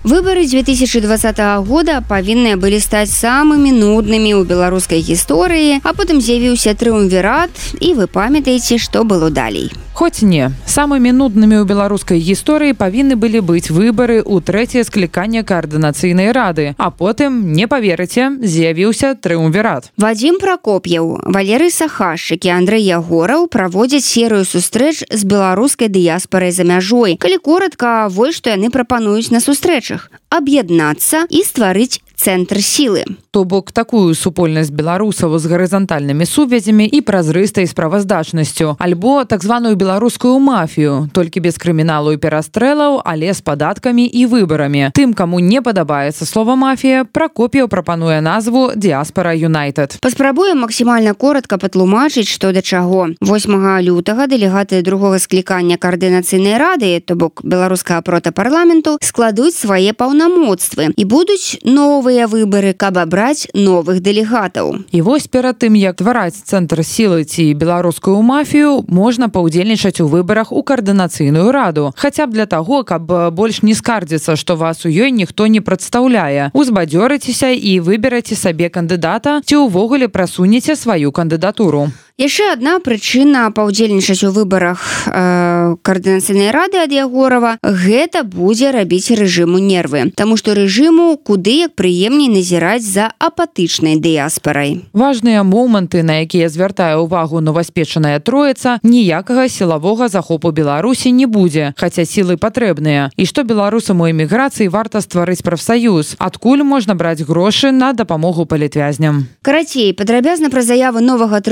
Выбары 0.06 0.46
2020 0.46 1.66
года 1.66 1.98
павінныя 2.08 2.54
былі 2.54 2.78
стаць 2.78 3.10
самымі 3.10 3.72
нуднымі 3.74 4.38
ў 4.38 4.46
беларускай 4.46 5.02
гісторыі, 5.02 5.82
а 5.82 5.90
потым 5.98 6.22
з'явіўся 6.22 6.78
трыумвірат 6.78 7.50
і 7.82 7.90
вы 7.98 8.06
памятаеце, 8.06 8.78
што 8.78 9.02
было 9.02 9.34
далей. 9.34 9.74
Хоць 9.96 10.20
не. 10.20 10.50
Самымі 10.68 11.08
нуднымі 11.16 11.56
ў 11.56 11.64
беларускай 11.64 12.20
гісторыі 12.20 12.76
павінны 12.76 13.16
былі 13.16 13.40
быць 13.40 13.72
выбары 13.72 14.20
ў 14.20 14.44
трэцяе 14.44 14.84
скліканне 14.84 15.40
каардынацыйнай 15.40 16.36
рады. 16.36 16.76
А 16.76 16.92
потым 16.92 17.56
не 17.56 17.64
паверыце 17.64 18.28
з'явіўся 18.44 19.16
трыумвірат 19.16 19.88
Вадзім 19.96 20.36
пракоп'яў 20.36 21.32
валерый 21.32 21.72
сахашчыкі 21.72 22.52
Андрэй 22.52 22.84
ягораў 23.00 23.48
праводзяць 23.48 24.04
серыю 24.04 24.44
сустрэч 24.44 25.08
з 25.08 25.22
беларускай 25.24 25.88
дыяспорай 25.88 26.52
за 26.52 26.68
мяжой. 26.68 27.16
Калі 27.16 27.40
коротка 27.40 28.12
вось 28.12 28.36
што 28.36 28.52
яны 28.52 28.68
прапануюць 28.68 29.32
на 29.32 29.40
сустрэчах 29.40 29.95
аб'яднацца 30.28 31.26
і 31.30 31.42
стварыць 31.50 32.00
цэнтр 32.16 32.58
сілы. 32.60 33.04
То 33.30 33.44
бок 33.44 33.72
такую 33.72 34.14
супольнасць 34.16 34.72
беларусаў 34.72 35.36
з 35.38 35.46
гарызантальнымі 35.46 36.24
сувязямі 36.24 36.88
і 36.88 37.00
празрыстай 37.04 37.66
справаздачнасцю. 37.68 38.76
Альбо 38.80 39.24
так 39.24 39.44
званую 39.44 39.76
беларускую 39.76 40.38
мафію 40.40 41.08
толькі 41.12 41.40
без 41.40 41.60
крыміналу 41.60 42.16
і 42.16 42.20
перастрэлаў 42.20 43.02
але 43.04 43.34
з 43.36 43.40
падаткамі 43.44 44.08
і 44.08 44.26
выбарамі. 44.26 44.90
Тым 44.96 45.12
каму 45.12 45.38
не 45.40 45.60
падабаецца 45.60 46.24
слова 46.24 46.56
мафія 46.56 47.04
пракопіо 47.04 47.68
прапануе 47.68 48.20
назву 48.20 48.72
диаспора 48.74 49.36
юнайтед 49.36 49.98
паспрабуем 50.00 50.64
максімальна 50.64 51.12
коротко 51.14 51.58
патлумачыць 51.58 52.28
што 52.32 52.52
да 52.56 52.62
чаго. 52.62 53.12
8 53.20 53.82
лютага 53.84 54.26
дэлегаты 54.26 54.82
другога 54.82 55.18
склікання 55.18 55.76
каардынацыйнай 55.76 56.56
рады 56.56 56.96
то 57.04 57.14
бок 57.14 57.44
беларускага 57.44 58.00
протапарламенту 58.00 58.96
складуць 59.04 59.54
свае 59.54 59.92
паўнамоцтвы 59.92 60.96
і 60.96 61.04
будуць 61.04 61.60
новые 61.64 62.05
новыя 62.06 62.28
выбары 62.30 62.70
каб 62.72 62.98
абраць 63.02 63.48
новых 63.52 63.98
дэлегатаў. 63.98 64.86
І 64.94 65.02
вось 65.02 65.26
перад 65.26 65.58
тым 65.58 65.74
як 65.74 65.98
твараць 65.98 66.38
цэнтр 66.38 66.86
сілы 66.86 67.26
ці 67.26 67.50
беларускую 67.58 68.22
мафію 68.22 68.86
можна 68.86 69.26
паўдзельнічаць 69.26 69.98
у 69.98 70.06
выбарах 70.06 70.54
у 70.54 70.62
каардынацыйную 70.62 71.50
раду. 71.50 71.90
Хаця 71.98 72.30
б 72.30 72.38
для 72.38 72.46
таго 72.46 72.84
каб 72.86 73.10
больш 73.34 73.62
не 73.66 73.74
скардзіцца 73.74 74.38
што 74.38 74.54
вас 74.54 74.86
у 74.86 74.88
ёй 74.88 75.10
ніхто 75.10 75.50
не 75.50 75.58
прадстаўляе. 75.58 76.54
Узбадзёрыцеся 76.54 77.50
і 77.50 77.82
выбераце 77.82 78.38
сабе 78.38 78.70
кандыдата 78.70 79.42
ці 79.42 79.66
ўвогуле 79.66 80.06
прасунеце 80.06 80.78
сваю 80.78 81.10
кандыдатуру 81.10 81.90
яшчэ 82.18 82.52
одна 82.52 82.78
прычына 82.80 83.50
паўдзельнічаць 83.52 84.24
у 84.24 84.32
выбарах 84.32 84.80
э, 85.06 85.76
каардынацыйнай 85.82 86.50
рады 86.50 86.80
ад 86.80 86.92
ягорова 86.92 87.56
гэта 87.62 88.24
будзе 88.24 88.72
рабіць 88.72 89.12
рэжыму 89.12 89.60
нервы. 89.60 90.12
Таму 90.16 90.36
што 90.40 90.56
рэжыму 90.56 91.16
куды 91.20 91.68
як 91.68 91.76
прыемней 91.76 92.32
назіраць 92.32 92.84
за 92.84 93.12
апатычнай 93.20 94.00
дыяспорай 94.00 94.86
важныя 94.96 95.44
моманты 95.44 96.02
на 96.02 96.24
якія 96.24 96.48
звяртае 96.48 96.96
ўвагу 96.96 97.44
новаспечаная 97.44 98.18
троіца 98.18 98.80
ніякага 98.82 99.48
сілавога 99.52 100.08
захопу 100.08 100.50
беларусі 100.50 101.12
не 101.12 101.28
будзе 101.28 101.76
хаця 101.76 102.08
сілы 102.08 102.40
патрэбныя. 102.40 103.12
І 103.16 103.24
што 103.28 103.44
беларусам 103.44 104.00
у 104.00 104.08
эміграцыі 104.08 104.72
варта 104.72 105.04
стварыць 105.04 105.44
прафсаюз? 105.44 106.16
Адкуль 106.18 106.64
можна 106.64 106.96
браць 106.96 107.20
грошы 107.22 107.70
на 107.76 107.92
дапамогу 107.92 108.46
палітвязням? 108.48 109.28
Карацей 109.42 109.92
падрабязна 109.92 110.50
пра 110.50 110.64
заяву 110.64 111.04
новага 111.04 111.44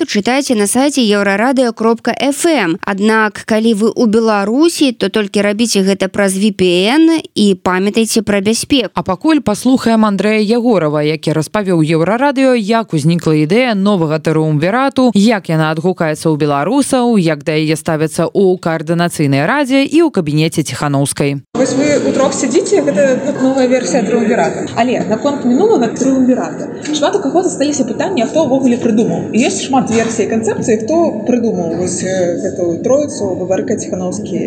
трыумверату 0.00 0.06
чытайце 0.06 0.54
на 0.54 0.66
сайце 0.66 1.00
еўрарадыо 1.00 1.72
кропка 1.72 2.12
fm 2.12 2.76
аднак 2.84 3.44
калі 3.44 3.74
вы 3.74 3.92
у 3.94 4.06
беларусі 4.06 4.92
то 4.92 5.08
толькі 5.08 5.42
рабіце 5.42 5.82
гэта 5.82 6.08
праз 6.08 6.36
VPN 6.36 7.20
і 7.34 7.54
памятайце 7.54 8.22
пра 8.22 8.40
бяспек 8.40 8.90
а 8.94 9.02
пакуль 9.02 9.40
паслухаем 9.40 10.04
Андрэя 10.04 10.40
егорова 10.40 11.02
які 11.02 11.32
распавёў 11.32 11.82
еўрарадыё 11.84 12.54
як 12.54 12.94
узнікла 12.94 13.34
ідэя 13.44 13.74
новага 13.74 14.18
трыумверату 14.18 15.12
як 15.14 15.48
яна 15.48 15.70
адгукаецца 15.70 16.28
ў 16.28 16.36
беларусаў 16.36 17.18
як 17.18 17.44
да 17.44 17.52
яе 17.52 17.76
ставіцца 17.76 18.28
ў 18.28 18.56
каардынацыйнай 18.58 19.46
радзе 19.46 19.84
і 19.84 20.08
ў 20.08 20.10
кабінеце 20.10 20.62
ціханаўскай 20.62 21.44
вось 21.54 21.76
вы 21.76 22.00
утрох 22.08 22.32
сядзіце 22.32 22.82
гэта 22.88 23.36
новая 23.42 23.66
версія 23.68 24.02
трыумверата 24.02 24.68
але 24.76 25.00
наконт 25.08 25.44
мінулага 25.44 25.92
трыумверата 25.92 26.94
шмат 26.94 27.16
у 27.16 27.20
каго 27.20 27.42
засталіся 27.42 27.84
пытанні 27.84 28.24
хто 28.24 28.46
ўвогуле 28.46 28.80
прыдумаў. 28.80 29.34
Ёсць 29.34 29.66
шмат 29.66 29.89
версій 29.90 30.26
канцэпцыі 30.30 30.80
хто 30.84 30.96
прыдумаў 31.26 31.74
вось 31.80 31.98
гэтую 32.06 32.78
троіцу 32.84 33.34
выбарка 33.40 33.76
ціханаўскі 33.76 34.40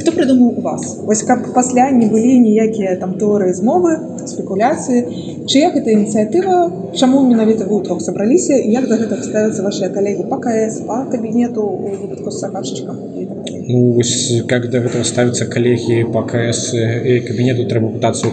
хто 0.00 0.14
прыдумаў 0.16 0.58
у 0.58 0.64
вас? 0.64 0.96
Вось 1.04 1.22
каб 1.28 1.44
пасля 1.54 1.90
не 1.90 2.08
былі 2.12 2.38
ніякія 2.40 2.96
там 3.02 3.18
теорыі 3.20 3.52
змовы 3.56 3.96
спекуляцыі 4.26 5.46
чыя 5.46 5.72
гэта 5.76 5.92
ініцыятыва? 5.96 6.92
Чаму 6.96 7.22
менавіта 7.28 7.68
вы 7.68 7.80
утрох 7.80 8.00
сабраліся? 8.02 8.56
Як 8.56 8.88
да 8.88 8.98
гэтага 9.00 9.22
ставяцца 9.22 9.62
ваши 9.62 9.88
калегі? 9.92 10.28
Па 10.32 10.40
кС 10.42 10.80
па 10.88 11.04
кабінету 11.12 11.62
у 11.62 11.92
выпадку 11.92 12.30
з 12.30 12.40
сакарчыкам 12.44 12.98
і 13.16 13.26
так 13.26 13.61
Ну, 13.68 14.00
как 14.48 14.70
до 14.70 14.78
этого 14.78 15.02
ставятся 15.02 15.46
коллеги 15.46 16.04
по 16.04 16.22
КС 16.22 16.74
и 16.74 17.20
кабинету, 17.20 17.66
треба 17.66 17.88
пытаться 17.88 18.26
у 18.28 18.32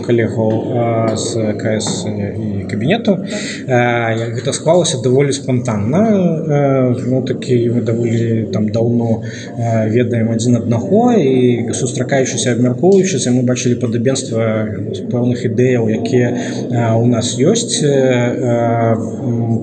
а, 0.76 1.16
с 1.16 1.34
КС 1.54 2.06
и 2.06 2.64
кабинету. 2.64 3.26
А, 3.68 4.12
это 4.14 4.52
склалось 4.54 4.96
довольно 5.02 5.32
спонтанно. 5.32 6.08
А, 6.08 6.96
ну, 7.06 7.22
таки 7.24 7.70
мы 7.70 7.82
довольно 7.82 8.52
там 8.52 8.70
давно 8.70 9.24
а, 9.58 9.88
ведаем 9.88 10.32
один 10.32 10.56
одного 10.56 11.12
и 11.12 11.72
сустракаючись, 11.74 12.48
обмерковуючись, 12.48 13.28
мы 13.28 13.44
бачили 13.44 13.76
подобенство 13.76 14.68
певных 15.12 15.46
идей, 15.46 15.78
які 15.90 16.28
а, 16.72 16.98
у 16.98 17.06
нас 17.06 17.40
есть, 17.40 17.84
а, 17.84 18.96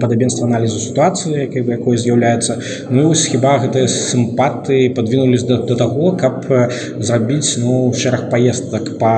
подобенство 0.00 0.46
анализу 0.46 0.78
ситуации, 0.78 1.46
как 1.46 1.64
бы, 1.64 1.70
якой 1.72 1.96
з'является. 1.96 2.58
Ну, 2.90 3.12
хіба 3.12 3.58
гэта 3.58 3.88
симпаты 3.88 4.90
подвинулись 4.94 5.42
до 5.58 5.76
таго 5.76 6.12
каб 6.20 6.44
зрабіць 6.98 7.58
ну 7.62 7.92
шэраг 7.92 8.28
паездак 8.30 8.98
па 9.00 9.12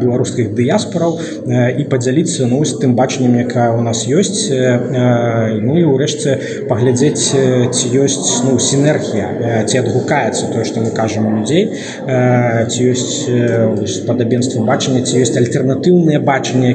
беларускіх 0.00 0.54
дыяспораў 0.54 1.18
і 1.46 1.86
падзяліцца 1.90 2.48
ну 2.50 2.62
з 2.64 2.78
тым 2.82 2.94
бачаннем 2.98 3.36
якая 3.42 3.72
у 3.76 3.82
нас 3.82 4.06
ёсць 4.08 4.48
ну 4.50 5.78
і 5.80 5.84
ўрэшце 5.92 6.66
паглядзець 6.70 7.32
ці 7.76 7.86
ёсць 8.04 8.42
ну 8.48 8.58
сінергія 8.58 9.64
ці 9.66 9.82
адгукаецца 9.82 10.52
тое 10.52 10.64
што 10.64 10.80
мы 10.80 10.94
кажам 10.96 11.28
людзей 11.38 11.72
ці 12.06 12.80
ёсць 12.92 14.00
падабенства 14.06 14.64
бачання 14.64 15.02
ці 15.02 15.22
ёсць 15.22 15.36
альтэрнатыўнае 15.36 16.20
бачанне 16.20 16.74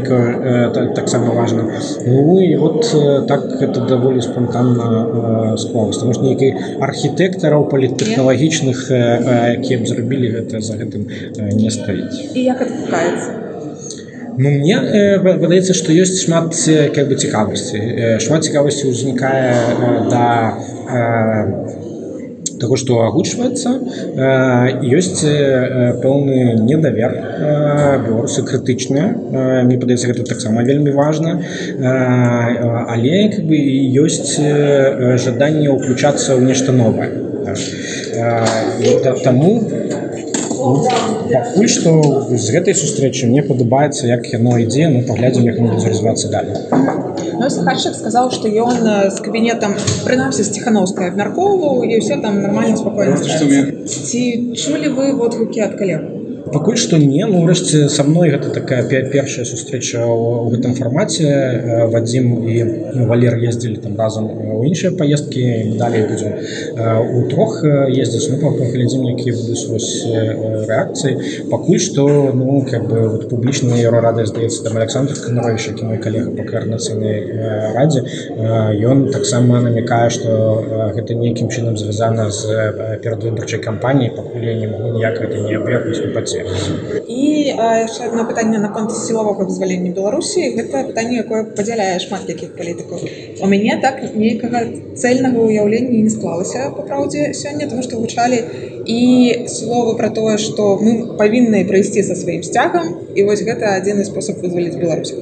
таксама 0.96 1.34
важна. 1.34 1.65
Ну 2.05 2.41
і 2.41 2.55
вот 2.55 2.81
так 3.27 3.62
это 3.62 3.86
даволі 3.88 4.22
спонтанна 4.22 5.58
склалось 5.58 5.98
потому 5.98 6.13
что 6.13 6.24
нейкі 6.24 6.55
архітэктараў 6.79 7.70
паліттэхналагічных 7.70 8.90
якія 8.91 9.79
б 9.79 9.88
зрабілі 9.88 10.33
гэта 10.39 10.61
за 10.61 10.79
гэтым 10.81 11.07
не 11.55 11.72
стаіць 11.72 12.35
і 12.35 12.44
як 12.44 12.61
адгукаецца 12.68 13.42
Ну, 14.37 14.50
мне 14.50 14.74
э, 14.74 15.20
выдаецца 15.20 15.74
што 15.75 15.92
ёсць 15.92 16.24
шмат 16.24 16.55
как 16.96 17.09
бы 17.11 17.16
цікавасці 17.20 17.79
шмат 18.24 18.48
цікавасці 18.48 18.89
ўзнікае 18.89 19.51
э, 19.53 19.89
да 20.09 20.27
э, 20.87 21.79
того 22.61 22.77
что 22.77 23.01
агучваецца 23.05 23.70
ёсць 24.98 25.25
пэўны 26.01 26.37
недавер 26.61 27.16
беларусы 28.05 28.46
крытычныя 28.46 29.66
мне 29.66 29.77
падаецца 29.81 30.13
гэта 30.13 30.25
таксама 30.29 30.63
вельмі 30.63 30.94
важна 30.94 31.42
але 31.81 33.18
как 33.33 33.44
бы 33.50 33.57
ёсць 34.05 34.37
жаданне 35.25 35.74
ўключацца 35.74 36.37
ў 36.37 36.53
нешта 36.53 36.72
новае 36.72 37.30
таму 39.24 39.51
пакуль 40.62 41.70
што 41.72 41.92
з 42.30 42.54
гэтай 42.54 42.75
сустрэчы 42.77 43.27
мне 43.32 43.42
падабаецца 43.48 44.08
як 44.08 44.27
яно 44.34 44.58
ідзе 44.62 44.90
ну 44.94 45.01
паглядзім 45.10 45.50
як 45.50 45.60
будзе 45.62 45.90
развівацца 45.90 46.30
далей 46.30 46.58
сахарчык 47.50 47.98
сказаў 47.98 48.30
што 48.36 48.51
ён 48.66 48.86
з 48.86 49.18
кабінетам 49.25 49.75
прынамсі 50.06 50.46
з 50.46 50.54
ціхановскай 50.58 51.10
абмяркоўваў 51.12 51.84
і 51.90 52.00
ўсе 52.01 52.22
там 52.24 52.42
нармальна 52.46 52.77
спакойна 52.77 53.18
ці 53.18 54.24
чулі 54.54 54.94
вы 54.98 55.14
водгукі 55.18 55.66
ад 55.68 55.77
калегу 55.82 56.21
пакуль 56.53 56.77
што 56.77 56.98
не 57.00 57.24
ну 57.25 57.42
ўрэшце 57.46 57.87
са 57.90 58.03
мной 58.03 58.31
гэта 58.33 58.51
такая 58.53 58.83
першая 58.85 59.46
сустрэча 59.48 60.03
ў 60.03 60.51
гэтым 60.53 60.75
фармаце. 60.75 61.87
Вадзім 61.92 62.25
і 62.48 62.55
ну, 62.96 63.05
валер 63.09 63.37
ездзілі 63.40 63.81
там 63.83 63.98
разам 64.00 64.27
у 64.29 64.64
іншыя 64.68 64.92
паездкі 64.98 65.77
далей 65.79 66.05
будзе 66.09 66.29
у 66.75 67.24
трох 67.31 67.64
ездзіць. 67.64 68.29
Ну 68.31 68.53
паглядзім 68.59 69.07
якія 69.14 69.35
будуць 69.35 69.66
рэакцыі. 70.68 71.48
Пакуль 71.51 71.79
што 71.79 72.05
ну 72.35 72.61
как 72.70 72.87
бы 72.87 73.07
вот 73.07 73.29
публічна 73.31 73.79
еўрарада 73.79 74.25
здаецца 74.25 74.64
там 74.68 74.77
александр 74.77 75.16
канарович 75.16 75.68
які 75.72 75.85
мой 75.85 76.00
калега 76.03 76.35
па 76.35 76.48
каардынацыйнай 76.48 77.74
радзе 77.75 78.05
ён 78.92 79.07
таксама 79.11 79.61
намякае 79.64 80.09
што 80.09 80.92
гэта 80.96 81.16
нейкім 81.16 81.50
чынам 81.50 81.77
звязана 81.77 82.29
з 82.29 83.00
перадвыбарчай 83.03 83.64
кампаніяй. 83.64 84.16
Пакуль 84.16 84.46
я 84.46 84.55
не 84.59 84.68
могу 84.68 84.94
ніяк 84.98 85.20
гэта 85.22 85.48
не 85.48 85.55
аб'ехаць 85.55 86.01
не 86.01 86.11
паце 86.48 87.04
і 87.08 87.22
яшчэ 87.56 88.10
одно 88.10 88.25
пытанне 88.30 88.62
наконт 88.64 88.94
сілавога 88.96 89.48
вызвалення 89.50 89.94
беларусі 89.98 90.48
гэта 90.58 90.84
пытанне 90.90 91.22
якое 91.24 91.44
падзяляе 91.58 92.00
шмат 92.04 92.30
якіх 92.34 92.56
палітыкаў 92.58 93.06
у 93.42 93.51
мяне 93.54 93.77
так 93.86 94.01
нейкага 94.16 94.66
цельнага 94.96 95.48
ўяўлення 95.48 96.04
не 96.06 96.12
склалася 96.14 96.70
па 96.77 96.88
праўдзе 96.88 97.32
сёння 97.44 97.70
тому 97.72 97.86
што 97.88 98.01
гучалі 98.04 98.44
і 98.86 99.46
словы 99.48 99.96
пра 99.98 100.10
тое 100.10 100.38
што 100.42 100.77
мы 100.82 101.18
павінны 101.18 101.64
прыйсці 101.70 102.04
са 102.04 102.16
сваім 102.18 102.44
сцягам 102.44 102.96
і 103.16 103.24
вось 103.27 103.44
гэта 103.46 103.77
адзіны 103.77 104.06
спосаб 104.06 104.42
вызваліць 104.42 104.77
Беларусь. 104.82 105.14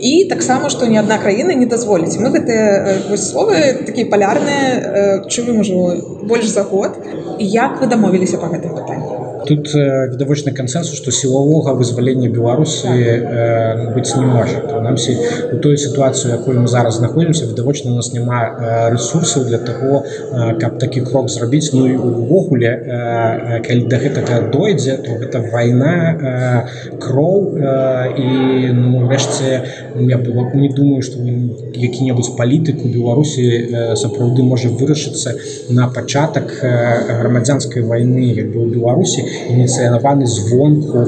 І 0.00 0.26
таксама 0.28 0.70
што 0.70 0.86
ні 0.90 0.98
адна 1.00 1.18
краіна 1.18 1.54
не 1.54 1.66
дазволіць 1.66 2.18
мы 2.18 2.32
гэтыя 2.34 3.16
словы 3.16 3.86
такія 3.86 4.10
палярныя 4.10 5.24
чуем 5.28 5.60
ужо 5.60 5.96
больш 6.22 6.48
за 6.48 6.62
год. 6.62 6.98
Як 7.38 7.80
вы 7.80 7.86
дамовіліся 7.86 8.38
па 8.38 8.50
гэтым 8.52 8.74
пытанні 8.74 9.13
тут 9.46 9.74
э, 9.74 10.08
відавочны 10.12 10.52
кансенсус 10.52 10.96
што 10.98 11.10
сілавога 11.10 11.74
вызвалення 11.74 12.28
беларусы 12.28 12.88
э, 12.88 13.94
быць 13.94 14.16
не 14.16 14.26
можа. 14.26 14.60
Прынамсі 14.68 15.16
у 15.52 15.58
той 15.58 15.78
сітуацыю 15.78 16.34
якой 16.34 16.56
мы 16.56 16.68
зараз 16.68 16.98
знаходзімся 17.00 17.46
відавочна 17.46 17.92
у 17.92 17.96
нас 17.96 18.12
няма 18.12 18.40
э, 18.42 18.90
ресурсаў 18.92 19.44
для 19.44 19.58
таго 19.58 20.04
э, 20.04 20.58
каб 20.60 20.78
такі 20.78 21.00
крок 21.00 21.30
зрабіць. 21.30 21.72
Ну 21.72 21.86
і 21.86 21.96
увогуле 21.96 22.68
э, 22.68 23.60
калі 23.66 23.86
да 23.90 23.98
гэтага 23.98 24.50
дойдзе 24.50 24.96
то 25.04 25.18
гэта 25.20 25.44
вайна 25.52 25.94
э, 26.14 26.98
кроў 26.98 27.54
э, 27.56 28.16
і 28.16 28.72
ну 28.72 29.08
рэшце 29.08 29.62
я 29.96 30.18
было 30.18 30.50
не 30.54 30.68
думаю 30.68 31.02
што 31.02 31.20
які-небудзь 31.20 32.34
палітык 32.38 32.84
у 32.84 32.88
беларусі 32.88 33.44
э, 33.44 33.96
сапраўды 33.96 34.42
можа 34.42 34.68
вырашыцца 34.68 35.36
на 35.68 35.88
пачатак 35.88 36.58
э, 36.62 37.18
грамадзянскай 37.20 37.82
вайны 37.82 38.32
як 38.32 38.52
бы 38.54 38.64
у 38.64 38.68
беларусі 38.70 39.24
ініцыяваны 39.54 40.26
звонку 40.26 41.06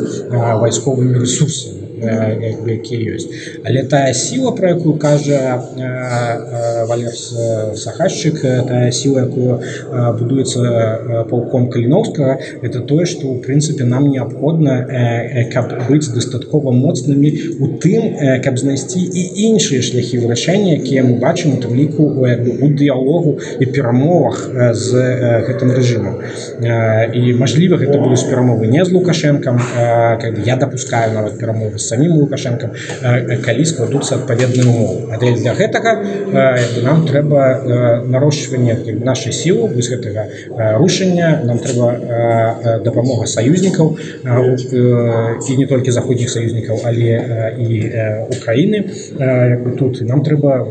вайсковымі 0.62 1.18
ресурсамі 1.24 1.85
якія 1.96 3.16
ёсць 3.16 3.28
але 3.64 3.82
тая 3.84 4.12
сіла 4.14 4.52
про 4.52 4.68
якую 4.76 4.96
кажа 4.98 5.62
валер 6.88 7.14
сахашчык 7.76 8.40
тая 8.68 8.90
сіла 8.92 9.26
якую 9.26 9.60
будуецца 10.20 11.24
палком 11.30 11.70
каліновскага 11.70 12.38
это 12.62 12.80
тое 12.80 13.06
что 13.06 13.28
у 13.28 13.38
прынцыпе 13.40 13.84
нам 13.84 14.10
неабходна 14.10 14.76
каб 15.52 15.72
быць 15.88 16.12
дастаткова 16.12 16.72
моцнымі 16.72 17.32
у 17.60 17.72
тым 17.80 18.40
каб 18.44 18.58
знайсці 18.58 19.00
і 19.00 19.22
іншыя 19.50 19.82
шляхі 19.82 20.22
вырашэння 20.24 20.76
якія 20.80 21.02
мы 21.06 21.18
бачым 21.22 21.56
у 21.56 21.60
тым 21.62 21.74
ліку 21.74 22.04
у 22.06 22.68
дыялогу 22.68 23.38
і 23.60 23.66
перамовах 23.66 24.42
з 24.72 25.06
гэтым 25.48 25.72
рэжымам. 25.76 26.20
І 26.60 27.34
мажліва 27.40 27.78
гэта 27.80 27.98
будуць 28.00 28.24
перамовы 28.28 28.66
не 28.66 28.84
з 28.84 28.92
лукашэнкам 28.92 29.60
я 30.44 30.56
допускаю 30.56 31.12
нават 31.14 31.38
перамовы 31.40 31.78
з 31.78 31.85
самім 31.88 32.16
лукашэнкам 32.20 32.74
калі 33.46 33.64
складуцца 33.72 34.18
адпаведныя 34.20 34.66
умовы 34.66 35.12
а 35.12 35.18
для 35.22 35.54
гэтага 35.54 35.94
нам 36.86 37.04
трэба 37.08 38.02
нарошчванне 38.06 38.98
нашай 39.10 39.32
сілы 39.32 39.70
вось 39.74 39.90
гэтага 39.94 40.26
рушання 40.82 41.30
нам 41.44 41.58
трэба 41.62 42.80
дапамога 42.84 43.26
саюзнікаў 43.26 43.96
і 44.26 45.56
не 45.56 45.66
толькі 45.66 45.90
заходніх 45.90 46.30
саюзнікаў 46.30 46.82
але 46.84 47.12
і 47.56 47.76
Украіны 48.36 48.82
тут 49.78 50.00
нам 50.02 50.22
трэба 50.26 50.66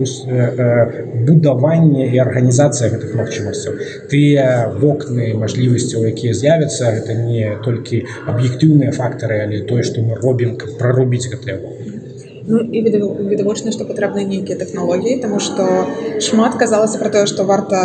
будаванне 1.27 2.07
і 2.13 2.17
арганізацыя 2.23 2.91
гэтых 2.93 3.15
магчымасцяў. 3.15 3.79
Тыя 4.11 4.71
вокны 4.81 5.33
мажлівасцяў 5.39 6.07
якія 6.11 6.33
з'явяцца 6.33 6.93
гэта 6.99 7.17
не 7.19 7.55
толькі 7.65 8.03
аб'ектыўныя 8.27 8.91
фактары 8.95 9.41
але 9.45 9.61
тое 9.69 9.83
што 9.83 10.01
мы 10.01 10.19
робім 10.19 10.55
каб 10.61 10.77
прарубіць 11.05 11.29
гэтыя 11.29 11.61
вокны 11.61 12.01
Ну, 12.47 12.59
і 12.61 12.81
відавочна 12.85 13.71
што 13.73 13.87
патрэбны 13.89 14.21
нейкія 14.29 14.57
тэхналогіі 14.59 15.17
тому 15.21 15.39
што 15.41 15.65
шмат 16.21 16.57
казалася 16.61 16.99
пра 17.01 17.09
тое 17.09 17.25
што 17.25 17.41
варта 17.49 17.79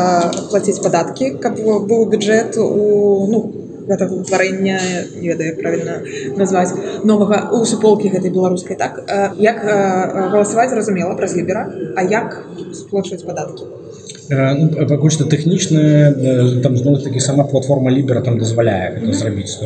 плаціць 0.51 0.83
падаткі 0.85 1.31
каб 1.41 1.57
быў 1.65 2.05
бюджэт 2.13 2.61
у 2.61 3.25
ну 3.33 3.41
гэтага 3.89 4.21
ўтварэння 4.21 4.77
ведаю 5.17 5.57
правільна 5.57 5.97
назваць 6.37 6.77
новага 7.09 7.41
у 7.57 7.65
суполкі 7.65 8.13
гэтай 8.13 8.37
беларускай 8.37 8.77
так 8.77 9.01
як 9.41 9.65
галасаваць 9.65 10.69
зразумела 10.77 11.17
праз 11.17 11.41
лібера 11.41 11.65
а 11.97 12.05
як 12.05 12.37
сплочваць 12.77 13.25
падаткі 13.25 13.65
ну, 13.65 13.90
пакуль 14.31 15.11
што 15.11 15.27
тэхнічна 15.27 16.61
там 16.63 16.77
зноў 16.79 17.01
такі 17.03 17.19
сама 17.21 17.45
платформа 17.51 17.91
лібера 17.91 18.23
там 18.23 18.39
дазваляе 18.39 18.95
гэта 18.95 19.13
зрабіць 19.13 19.59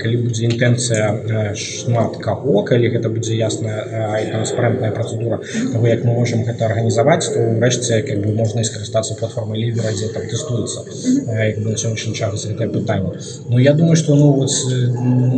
калі 0.00 0.16
будзе 0.24 0.48
інтэнцыя 0.48 1.52
шмат 1.52 2.16
каго 2.24 2.64
калі 2.64 2.88
гэта 2.88 3.12
будзе 3.12 3.36
ясная 3.36 3.84
і 4.24 4.30
транспарентная 4.32 4.90
працэдура 4.90 5.40
того 5.72 5.84
як 5.86 6.04
мы 6.04 6.16
можемм 6.16 6.48
гэта 6.48 6.64
арганізаваць 6.64 7.28
то 7.28 7.44
ўрэшце 7.44 8.00
как 8.08 8.24
бы 8.24 8.32
можна 8.32 8.64
і 8.64 8.68
скарыстацца 8.70 9.18
платформай 9.20 9.60
лібера 9.60 9.92
дзе 9.92 10.08
там 10.16 10.24
тэстуецца 10.32 10.80
на 11.60 11.76
сённяшні 11.76 12.16
час 12.16 12.48
гэтае 12.48 12.72
пытанне 12.72 13.20
Ну 13.50 13.58
я 13.58 13.74
думаю 13.74 13.96
что 13.96 14.14
ну 14.14 14.32
вот 14.32 14.48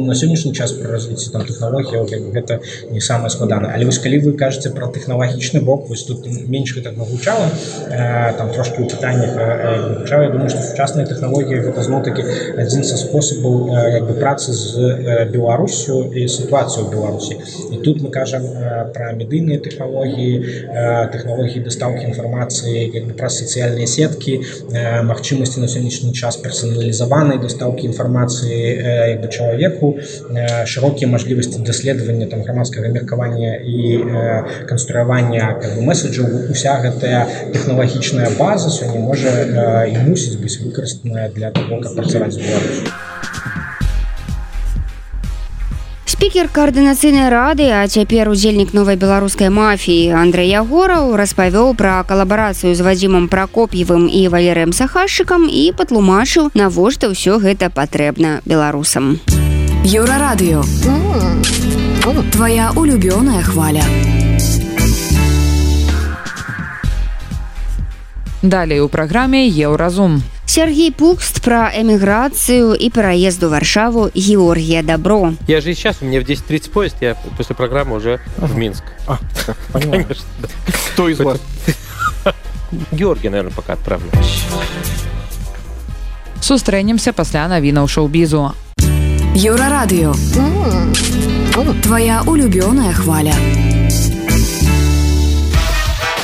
на 0.06 0.14
сённяшні 0.14 0.54
час 0.54 0.70
пры 0.78 0.87
развіцці 0.94 1.32
там 1.35 1.42
тэхналогія 1.42 2.06
гэта 2.30 2.61
не 2.94 3.00
самае 3.00 3.30
складана 3.30 3.74
але 3.74 3.90
вось 3.90 3.98
калі 3.98 4.22
вы 4.22 4.38
кажаце 4.38 4.70
про 4.70 4.87
тэхналагічны 4.87 5.61
бок 5.61 5.90
вось 5.90 6.06
тут 6.06 6.30
менш 6.46 6.78
гэтага 6.78 7.02
гучала 7.11 7.50
то 8.36 8.36
там 8.38 8.51
трошки 8.51 8.81
у 8.81 8.87
пытаннях 8.87 9.35
ча 10.09 10.22
я 10.22 10.31
думаю 10.31 10.49
что 10.49 10.62
сучасныя 10.62 11.07
тэхналогіі 11.07 11.62
гэта 11.66 11.83
зноў-таки 11.83 12.22
адзін 12.59 12.85
са 12.85 12.96
спосабаў 13.01 13.72
як 13.94 14.07
бы 14.09 14.14
працы 14.20 14.53
з 14.53 15.27
беларусю 15.33 16.12
і 16.12 16.29
сітуацыю 16.29 16.88
беларусі 16.90 17.38
і 17.72 17.77
тут 17.85 18.03
мы 18.03 18.11
кажам 18.11 18.44
про 18.94 19.12
медыйныя 19.16 19.59
тэхналогіі 19.61 20.35
тэхналогіі 21.12 21.64
дастаўкі 21.66 22.07
інфармацыі 22.12 23.05
праз 23.16 23.40
сацыяльныя 23.42 23.87
сеткі 23.87 24.40
магчымасці 25.11 25.61
на 25.64 25.68
сённяшні 25.68 26.12
час 26.12 26.37
персаналізаванай 26.44 27.38
дастаўкі 27.42 27.88
інфармацыі 27.92 29.18
бы 29.22 29.29
чалавеку 29.29 29.96
шырокія 30.64 31.11
мажлівасці 31.11 31.62
даследавання 31.66 32.27
там 32.27 32.42
грамадскага 32.42 32.88
меркавання 32.88 33.57
і 33.64 34.05
канструявання 34.68 35.57
месседжаў 35.81 36.51
уся 36.53 36.77
гэтая 36.85 37.27
тэхналагічная 37.53 38.26
пэўная 38.27 38.39
база 38.39 38.71
сёння 38.71 39.01
можа 39.01 39.29
і 39.87 39.99
мусіць 40.09 40.39
быць 40.41 40.59
выкарыстаная 40.62 41.31
для 41.31 41.51
того 41.51 41.81
каб 41.81 41.95
працаваць 41.95 42.33
з 42.33 42.39
беларусю 42.39 42.91
спікер 46.07 46.49
каардынацыйнай 46.49 47.29
рады 47.31 47.71
а 47.71 47.87
цяпер 47.87 48.29
удзельнік 48.29 48.75
новай 48.75 48.97
беларускай 48.97 49.51
мафіі 49.51 50.11
Андрей 50.11 50.51
ягораў 50.51 51.15
распавёў 51.17 51.75
пра 51.77 52.03
калабарацыю 52.09 52.75
з 52.75 52.81
вадзімам 52.81 53.29
пракоп'евым 53.29 54.09
і 54.09 54.27
валерыем 54.29 54.73
сахашчыкам 54.73 55.47
і 55.47 55.71
патлумачыў 55.77 56.51
навошта 56.55 57.12
ўсё 57.12 57.39
гэта 57.39 57.71
патрэбна 57.71 58.41
беларусам 58.45 59.21
еўрарадыё 59.85 60.65
твоя 62.33 62.71
улюбёная 62.77 63.43
хваля 63.43 63.85
Далей 68.42 68.81
у 68.81 68.88
праграме 68.88 69.49
еўразум. 69.49 70.22
Сергей 70.46 70.92
Пукст 70.92 71.42
про 71.42 71.70
эмиграцию 71.75 72.75
и 72.75 72.88
переезд 72.88 73.42
в 73.42 73.49
Варшаву 73.49 74.11
Георгия 74.14 74.83
Добро. 74.83 75.35
Я 75.49 75.61
же 75.61 75.75
сейчас, 75.75 75.99
у 76.01 76.05
меня 76.05 76.20
в 76.20 76.25
10.30 76.25 76.70
поезд, 76.70 76.96
я 77.01 77.14
после 77.37 77.57
программы 77.57 77.96
уже 77.96 78.20
ага. 78.38 78.46
в 78.46 78.57
Минск. 78.57 78.85
А, 79.07 79.18
Конечно. 79.72 80.25
Кто 80.92 81.09
из 81.09 81.18
вас? 81.18 81.40
Георгий, 82.92 83.29
наверное, 83.29 83.53
пока 83.53 83.75
отправлю. 83.75 84.07
Сустрэнемся 86.40 87.12
пасля 87.12 87.49
навінаў 87.49 87.88
шоу-бізу. 87.88 88.53
Еўрарадыё. 89.35 90.14
Твоя 91.83 92.22
улюбёная 92.22 92.92
хваля. 92.92 93.35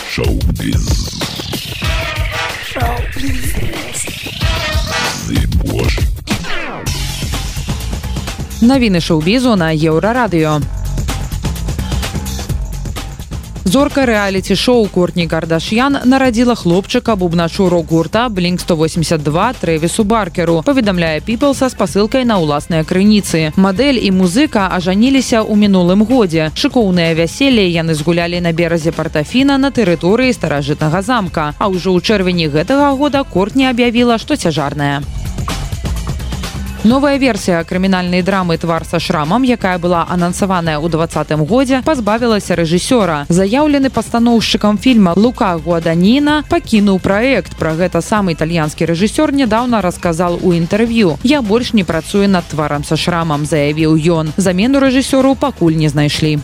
Шоу-біз. 0.09 1.12
Навіны 8.63 9.01
шоу-бізу 9.01 9.57
на 9.57 9.75
еўрарадыё. 9.75 10.63
Зорка 13.73 14.05
рэаліці 14.07 14.55
шоу 14.55 14.85
кортні 14.93 15.25
кардашьян 15.27 15.97
нарадзіла 16.05 16.55
хлопчыка 16.55 17.17
бубначу 17.17 17.71
рок-гурта 17.73 18.29
блінк 18.29 18.61
182 18.61 19.55
трэвісу 19.63 20.05
баркеру 20.05 20.61
паведамляе 20.67 21.23
піпл 21.25 21.55
са 21.57 21.71
спасылкай 21.73 22.29
на 22.29 22.37
ўласныя 22.37 22.85
крыніцы 22.85 23.57
мадэль 23.57 23.97
і 23.97 24.13
музыка 24.13 24.69
ажаніліся 24.77 25.41
ў 25.41 25.57
мінулым 25.57 26.05
годзе 26.05 26.53
шыкоўныя 26.53 27.17
вяселле 27.17 27.65
яны 27.73 27.97
згулялі 27.97 28.45
на 28.45 28.53
беразе 28.53 28.93
партафіна 28.93 29.57
на 29.57 29.73
тэрыторыі 29.73 30.37
старажытнага 30.37 31.01
замка. 31.01 31.55
А 31.57 31.73
ўжо 31.73 31.97
ў 31.97 32.05
чэрвені 32.05 32.53
гэтага 32.53 32.93
года 33.01 33.25
кортні 33.25 33.73
аб'явіла 33.73 34.21
што 34.21 34.37
цяжарная 34.37 35.01
Новая 36.85 37.17
версія 37.17 37.63
крымінальнай 37.63 38.23
драмы 38.27 38.59
твар 38.59 38.83
са 38.85 38.99
шрамам, 38.99 39.47
якая 39.47 39.79
была 39.79 40.03
анансаваная 40.11 40.83
ў 40.83 40.91
двадцатым 40.91 41.47
годзе, 41.47 41.79
пазбавілася 41.87 42.59
рэжысёра. 42.59 43.23
Заяўлены 43.31 43.87
пастаноўшчыкам 43.87 44.83
фільма 44.83 45.15
Лука 45.15 45.55
Гуаданіна 45.63 46.43
пакінуў 46.51 46.99
праект. 46.99 47.55
Пра 47.55 47.79
гэта 47.79 48.03
сам 48.03 48.35
італьянскі 48.35 48.91
рэжысёр 48.91 49.31
нядаўна 49.31 49.79
расказал 49.79 50.43
у 50.43 50.51
інтэрв'ю. 50.59 51.23
Я 51.23 51.39
больш 51.39 51.71
не 51.73 51.87
працую 51.87 52.27
над 52.27 52.51
тварам 52.51 52.83
са 52.83 52.99
шрамам, 52.99 53.47
заявіў 53.47 53.95
ён. 53.95 54.35
Замену 54.35 54.83
рэжысёру 54.83 55.39
пакуль 55.39 55.79
не 55.79 55.87
знайшлі. 55.87 56.43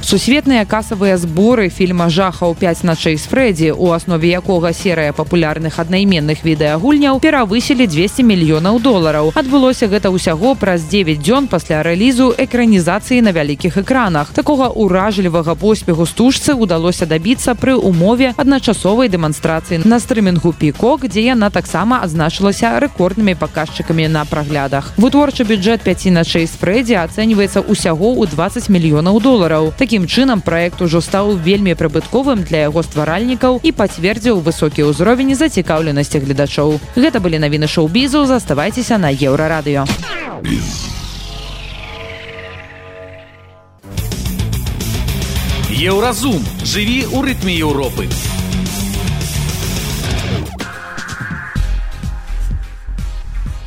Сусветныя 0.00 0.64
касавыя 0.64 1.16
зборы 1.20 1.68
фільма 1.68 2.08
жахаў 2.08 2.56
5 2.56 2.84
начэй 2.88 3.16
з 3.20 3.28
фрэдзі 3.28 3.68
у 3.76 3.92
аснове 3.92 4.32
якога 4.32 4.72
серыя 4.72 5.12
папулярных 5.12 5.76
аднайменных 5.76 6.40
відэагульняў 6.40 7.20
перавысілі 7.20 7.84
200 7.86 8.24
мільёнаў 8.24 8.80
долараў. 8.80 9.30
Адбылося 9.36 9.92
гэта 9.92 10.08
ўсяго 10.08 10.56
праз 10.56 10.88
9 10.88 11.20
дзён 11.20 11.48
пасля 11.52 11.84
рэлізу 11.84 12.32
экранізацыі 12.32 13.20
на 13.20 13.36
вялікіх 13.36 13.76
экранах. 13.76 14.32
Такога 14.32 14.72
ўражлівага 14.72 15.54
поспеху 15.54 16.08
стужцы 16.08 16.56
удалося 16.56 17.04
дабіцца 17.04 17.54
пры 17.54 17.76
умове 17.76 18.32
адначасовай 18.40 19.12
дэманстрацыі 19.12 19.84
на 19.84 20.00
стрымінгу 20.00 20.56
пікок 20.56 21.06
дзе 21.12 21.28
яна 21.36 21.52
таксама 21.52 22.00
адзначылася 22.00 22.80
рэкорднымі 22.80 23.36
паказчыкамі 23.36 24.08
на 24.08 24.24
праглядах. 24.24 24.96
Вытворчы 24.96 25.44
бюджэт 25.44 25.84
5 25.84 26.08
начэй 26.16 26.48
з 26.48 26.56
фрэдзі 26.56 26.96
ацэньваецца 27.04 27.68
ўсяго 27.68 28.16
ў 28.16 28.32
20 28.32 28.72
мільёнаў 28.72 29.20
долараў. 29.20 29.72
Такі 29.76 29.89
Такім 29.90 30.06
чынам 30.06 30.38
проект 30.38 30.82
ужо 30.86 31.00
стаў 31.02 31.34
вельмі 31.42 31.72
прыбытковым 31.74 32.44
для 32.46 32.70
яго 32.70 32.78
стваральнікаў 32.86 33.58
і 33.58 33.72
пацвердзіў 33.74 34.38
высокі 34.38 34.86
ўзровень 34.86 35.34
зацікаўленасці 35.34 36.22
гледачоў. 36.22 36.78
Гэта 36.94 37.18
былі 37.18 37.42
навіны 37.42 37.66
шоу-бізу, 37.66 38.22
заставайцеся 38.30 39.02
на 39.02 39.10
еўрарадыё. 39.10 39.90
Еўразум 45.74 46.38
жыві 46.62 47.10
ў 47.10 47.18
рытме 47.26 47.58
Еўропы. 47.58 48.06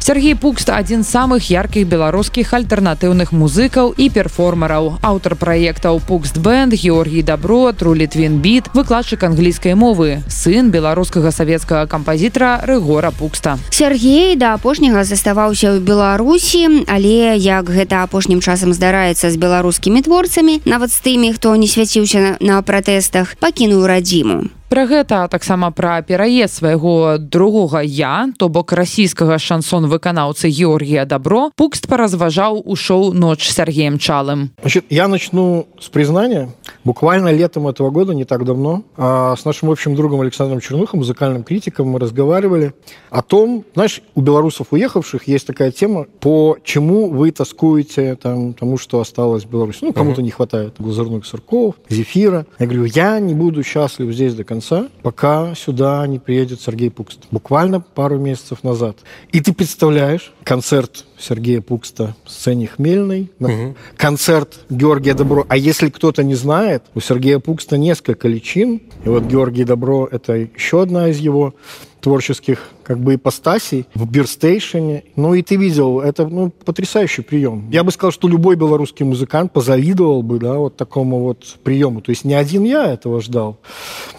Сергей 0.03 0.35
Пукст 0.35 0.67
адзін 0.67 0.99
з 1.07 1.15
самых 1.15 1.47
яркіх 1.47 1.87
беларускіх 1.87 2.49
альтэрнатыўных 2.51 3.31
музыкаў 3.31 3.93
і 3.95 4.09
перформараў. 4.11 4.99
Аўтар 4.99 5.39
праектаў 5.39 6.01
Пукст 6.03 6.35
Бэнд, 6.43 6.75
Георгій 6.75 7.23
Дабро, 7.23 7.71
Трулітвін 7.71 8.43
Біт, 8.43 8.67
выкладчык 8.75 9.23
англійскай 9.23 9.79
мовы, 9.79 10.19
сын 10.27 10.75
беларускага 10.75 11.31
савецкага 11.31 11.87
кампазітара 11.87 12.59
Рыгора 12.67 13.15
Пукста. 13.15 13.55
Сергей 13.71 14.35
да 14.35 14.59
апошняга 14.59 15.07
заставаўся 15.07 15.71
ў 15.71 15.79
Беларусі, 15.79 16.83
але 16.91 17.39
як 17.39 17.71
гэта 17.71 18.03
апошнім 18.03 18.43
часам 18.43 18.75
здараецца 18.75 19.31
з 19.31 19.39
беларускімі 19.39 20.03
творцамі, 20.03 20.59
нават 20.67 20.91
з 20.91 20.99
тымі, 20.99 21.31
хто 21.31 21.55
не 21.55 21.71
свяціўся 21.71 22.35
на 22.43 22.59
пратэстах, 22.59 23.39
пакінуў 23.39 23.87
радзіму. 23.87 24.51
Пра 24.73 24.87
гэта 24.89 25.27
таксама 25.29 25.69
пра 25.69 26.01
пераезд 26.01 26.55
свайго 26.55 27.19
другога 27.19 27.81
я, 27.85 28.33
то 28.39 28.49
бок 28.49 28.73
расійскага 28.73 29.37
шансон 29.37 29.85
выканаўцы 29.85 30.49
Георгія 30.49 31.05
Дабро, 31.05 31.51
Пукст 31.55 31.85
паразважаў 31.85 32.57
у 32.65 32.75
шоу 32.75 33.13
ноч 33.13 33.45
Сергеем 33.53 33.99
Чалым. 33.99 34.49
Значит, 34.61 34.85
я 34.89 35.07
начну 35.07 35.67
с 35.79 35.89
признания. 35.89 36.49
Буквально 36.83 37.31
летом 37.31 37.67
этого 37.67 37.91
года, 37.91 38.15
не 38.15 38.25
так 38.25 38.45
давно, 38.45 38.81
а, 38.97 39.35
с 39.35 39.45
нашим 39.45 39.69
общим 39.69 39.95
другом 39.95 40.21
Александром 40.21 40.59
Чернухом, 40.59 41.01
музыкальным 41.01 41.43
критиком, 41.43 41.89
мы 41.89 41.99
разговаривали 41.99 42.73
о 43.11 43.21
том, 43.21 43.65
знаешь, 43.75 44.01
у 44.15 44.21
белорусов 44.21 44.69
уехавших 44.71 45.27
есть 45.27 45.45
такая 45.45 45.69
тема, 45.69 46.07
по 46.19 46.57
чему 46.63 47.11
вы 47.11 47.29
тоскуете 47.29 48.15
там, 48.15 48.55
тому, 48.55 48.79
что 48.79 48.99
осталось 48.99 49.43
в 49.43 49.51
Беларуси. 49.51 49.79
Ну, 49.83 49.93
кому-то 49.93 50.21
uh-huh. 50.21 50.23
не 50.23 50.31
хватает 50.31 50.73
глазурных 50.79 51.27
сырков, 51.27 51.75
зефира. 51.89 52.47
Я 52.57 52.65
говорю, 52.65 52.85
я 52.85 53.19
не 53.19 53.35
буду 53.35 53.61
счастлив 53.63 54.11
здесь 54.11 54.33
до 54.33 54.43
конца 54.43 54.62
конца, 54.63 54.89
пока 55.01 55.55
сюда 55.55 56.05
не 56.07 56.19
приедет 56.19 56.61
Сергей 56.61 56.89
Пукст. 56.89 57.25
Буквально 57.31 57.81
пару 57.81 58.17
месяцев 58.17 58.63
назад. 58.63 58.97
И 59.31 59.41
ты 59.41 59.53
представляешь 59.53 60.33
концерт 60.43 61.05
Сергея 61.19 61.61
Пукста 61.61 62.15
в 62.23 62.31
сцене 62.31 62.67
Хмельной, 62.67 63.31
угу. 63.39 63.75
концерт 63.97 64.59
Георгия 64.69 65.13
Добро. 65.13 65.45
А 65.49 65.57
если 65.57 65.89
кто-то 65.89 66.23
не 66.23 66.35
знает, 66.35 66.83
у 66.95 67.01
Сергея 67.01 67.39
Пукста 67.39 67.77
несколько 67.77 68.27
личин. 68.27 68.81
И 69.05 69.09
вот 69.09 69.23
Георгий 69.23 69.65
Добро– 69.65 70.07
это 70.11 70.33
еще 70.33 70.81
одна 70.81 71.09
из 71.09 71.19
его 71.19 71.55
творческих 72.03 72.69
как 72.83 72.99
бы 72.99 73.15
ипостасей 73.15 73.87
в 73.95 74.09
бирстейшене. 74.09 75.05
Ну 75.15 75.33
и 75.33 75.41
ты 75.41 75.55
видел, 75.55 76.01
это 76.01 76.27
ну, 76.27 76.51
потрясающий 76.51 77.21
прием. 77.21 77.69
Я 77.71 77.85
бы 77.85 77.91
сказал, 77.91 78.11
что 78.11 78.27
любой 78.27 78.57
белорусский 78.57 79.05
музыкант 79.05 79.53
позавидовал 79.53 80.21
бы 80.21 80.37
да, 80.37 80.55
вот 80.55 80.75
такому 80.75 81.23
вот 81.23 81.57
приему. 81.63 82.01
То 82.01 82.09
есть 82.09 82.25
не 82.25 82.33
один 82.33 82.65
я 82.65 82.91
этого 82.91 83.21
ждал. 83.21 83.57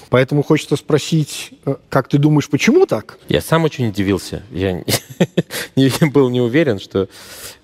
Поэтому 0.08 0.42
хочется 0.42 0.76
спросить, 0.76 1.50
э, 1.66 1.74
как 1.90 2.08
ты 2.08 2.16
думаешь, 2.16 2.48
почему 2.48 2.86
так? 2.86 3.18
Я 3.28 3.42
сам 3.42 3.64
очень 3.64 3.88
удивился. 3.88 4.42
Я 4.50 4.82
был 6.14 6.30
не 6.30 6.40
уверен, 6.40 6.80
что 6.80 7.08